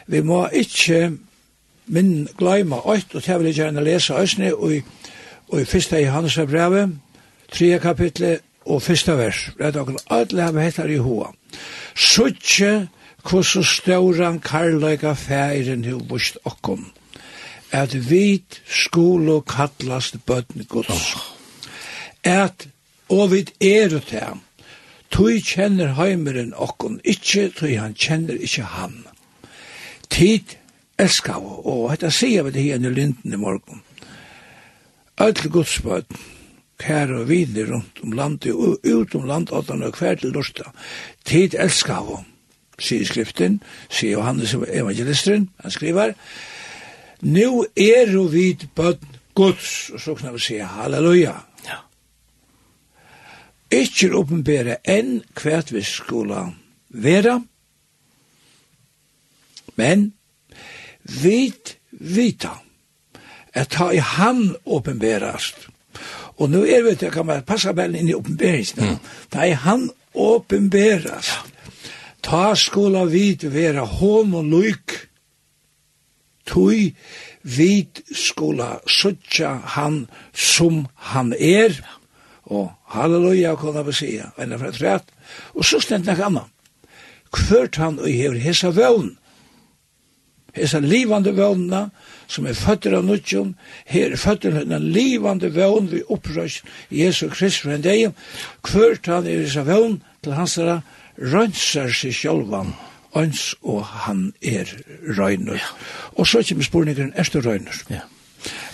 [0.07, 1.11] vi må ikke
[1.87, 4.81] min gløyma øyt, og det vil jeg gjerne lese øsne, og i,
[5.47, 6.97] og i første Johannes brevet,
[7.51, 9.49] tre kapitlet, og fyrsta vers.
[9.57, 11.27] Det er dere alle har hettar i hoa.
[11.95, 12.87] Suttje
[13.29, 16.91] hvordan stauran karløyga færen hu vust okkom,
[17.71, 21.15] at vit skolo kallast bøtten gods.
[22.23, 22.67] At,
[23.09, 24.37] og vit er ut her,
[25.09, 29.01] tui kjenner heimeren okkon, ikkje tui han kjenner ikkje han.
[30.09, 30.55] Tid
[31.01, 33.81] elskar, og hetta sier vi det her i linden i morgon.
[35.21, 36.17] Öll godsbøtn,
[36.79, 40.69] kære og vidne rundt om landet, ut om landet, og hver til lusta.
[41.25, 42.17] Tid elskar vi,
[42.79, 43.59] sier skriften,
[43.89, 46.13] sier Johannes evangelisteren, han skriver,
[47.21, 51.35] «Nu er jo vid bøtten gods», og så kan vi si halleluja.
[51.65, 51.79] Ja.
[53.71, 56.43] Ikke åpenbære enn hvert vi skulle
[56.89, 57.39] være,
[59.75, 60.13] men
[61.03, 62.53] vit vita
[63.55, 65.67] at ta i han åpenbærast.
[66.35, 68.97] Og nu er vi til, kan man passa vel inn i åpenbæringen, mm.
[69.33, 71.31] da han åpenbærast.
[71.31, 71.44] Ja
[72.25, 74.93] Ta skola vit vera og luik,
[76.45, 76.95] tui
[77.43, 81.77] vit skola suttja han som han er,
[82.49, 85.13] og halleluja, kona vi sia, enn fra træt,
[85.53, 86.47] og så stendt nek anna
[87.35, 89.09] Kvørt han og hever hesa vøvn,
[90.55, 91.89] hesa livande vøvnna
[92.31, 93.53] som er føtter av nutjum,
[93.85, 98.15] her er føtter av den livande vøvn vi opprøs Jesu Kristus for en
[98.63, 100.79] kvørt han i hesa vøvn til hans herra,
[101.17, 102.73] rønsar seg sjálvan
[103.15, 104.69] øns og han er
[105.17, 105.55] røyner.
[105.61, 105.71] Ja.
[106.19, 107.83] Og så kommer spurningen, er du røyner?
[107.89, 108.03] Ja.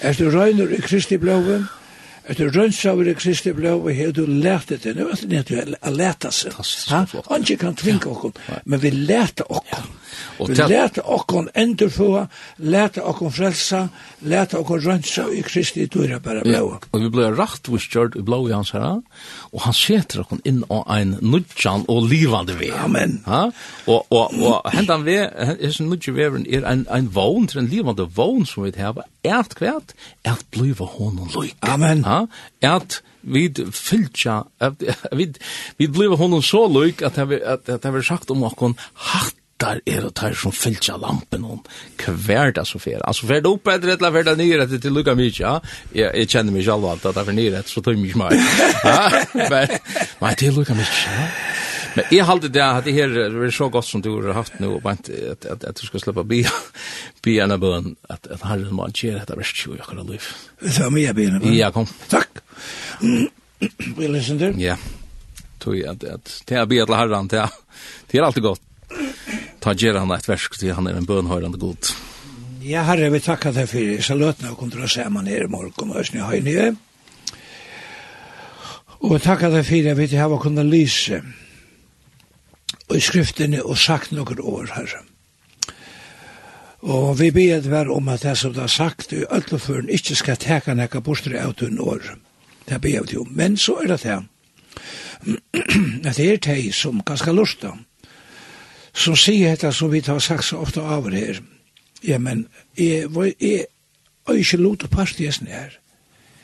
[0.02, 1.68] Er du røyner i Kristi blåven?
[1.68, 1.81] Ja
[2.30, 4.94] Etter rønnsaver i Kristi blå, og her du lærte det.
[4.98, 6.54] Nå er det nødt til å læte seg.
[6.92, 9.90] Han ikke kan tvinge oss, men vi lærte oss.
[10.38, 12.26] Vi lærte oss endurfå,
[12.58, 13.88] lærte oss frelsa,
[14.22, 16.78] lærte oss rønnsa i Kristi døra bare blå.
[16.92, 19.00] Og vi ble rakt vi kjørt i blå i hans herre,
[19.52, 22.76] og han setter oss inn av en nudjan og livande ved.
[22.78, 23.20] Amen.
[23.26, 23.48] Ha?
[23.88, 28.46] Og, og, og hendan ved, hendan nudjan veveren er en, en vogn, en livande vogn
[28.46, 29.96] som vi har, er et kvært,
[30.26, 31.58] er at blive hånden lykke.
[31.66, 32.04] Amen.
[32.06, 32.11] Ha?
[32.12, 34.40] ja, at vi fylgja,
[35.20, 35.28] vi,
[35.78, 38.74] vi blev honom så lyk at det at, at, at sagt om okkon
[39.12, 41.62] hatt hattar er og tar som fylgja lampen om
[42.02, 43.02] hver det så fer.
[43.06, 45.60] Altså, fer det opp etter et eller fer det nyr etter til lukka mykje, ja.
[45.94, 48.22] Jeg, jeg kjenner meg selv alt at det er for nyr etter, så tøy mykje
[48.22, 48.38] meg.
[48.82, 49.78] Ja, men,
[50.22, 51.28] men er lukka mykje, ja.
[51.96, 54.60] Men jeg hade det att det här det är så gott som du har haft
[54.60, 56.46] nu och att att at, att du skal slippe bi
[57.22, 60.22] bi en bön att att Herren man ger detta verst 20 jag kan liv.
[60.72, 61.58] Så mig jag ben.
[61.58, 61.88] Ja, kom.
[62.10, 62.30] Tack.
[63.98, 64.54] Vi listen du?
[64.58, 64.78] Ja.
[65.60, 67.50] Tog jag att att det är bi till Herren det
[68.12, 68.62] det alltid gott.
[69.60, 71.78] Ta ger han ett versk til han er en bönhörande god.
[72.62, 76.20] Ja, herre, vi tackar dig för salötna och se man nere i morgon och ösni
[76.20, 76.76] höjnige.
[79.02, 81.22] Og takkar deg jeg fyrir at vi til hava kunna lyse
[82.96, 85.04] i skriftene og sagt noen år, herre.
[86.82, 90.38] Og vi ber hver om at det som det har sagt i ødelføren ikke skal
[90.42, 92.16] teka nekka bostre av den år.
[92.70, 93.30] Det ber vi om.
[93.30, 94.24] Men så er det det.
[96.06, 97.76] at det er det som ganske lusta.
[98.94, 101.42] Som sier dette som vi tar sagt så ofte av det her.
[102.04, 103.08] Ja, men jeg,
[103.40, 103.66] jeg,
[104.28, 105.78] jeg ikke lot og partiesen her.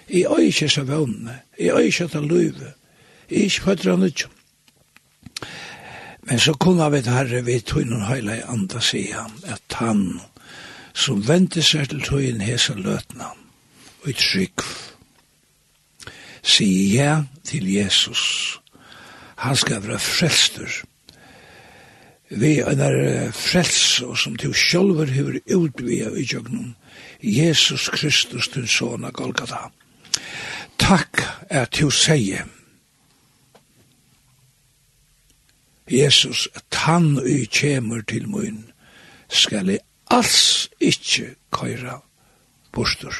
[0.09, 1.39] Jeg er ikke så vøvnene.
[1.59, 2.73] Jeg er ikke at det løyve.
[3.29, 4.36] Jeg er ikke fødder av nødgjøm.
[6.27, 10.19] Men så kunne vi herre vi tog noen høyla i andre sida, at han
[10.97, 13.31] som vente seg til tøyen hese løtna,
[14.03, 14.65] og i trygg,
[16.43, 17.13] sier ja
[17.47, 18.59] til Jesus,
[19.39, 20.81] han skal være frelster,
[22.29, 26.75] vi er frels og som til sjølver hever utvia i jøgnum,
[27.23, 29.69] Jesus Kristus, din sona Golgata.
[30.77, 32.43] Takk er til å seie,
[35.91, 38.65] Jesus, at han i kjemur til mun,
[39.29, 42.01] skal jeg alls ikkje køyra
[42.71, 43.15] bostur.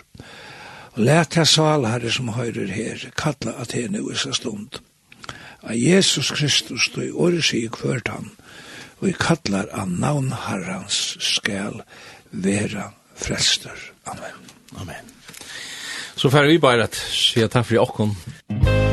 [0.98, 4.80] Læt jeg sal herre som høyrer her, kalla at henne i seg stund.
[5.64, 8.32] A Jesus Kristus, du i året sier kvørt han,
[9.02, 11.84] og i kallar av navn herrans skal
[12.32, 13.78] vera frelster.
[14.10, 14.42] Amen.
[14.82, 15.14] Amen.
[16.18, 18.87] Så færre vi bare at sier takk for i okken.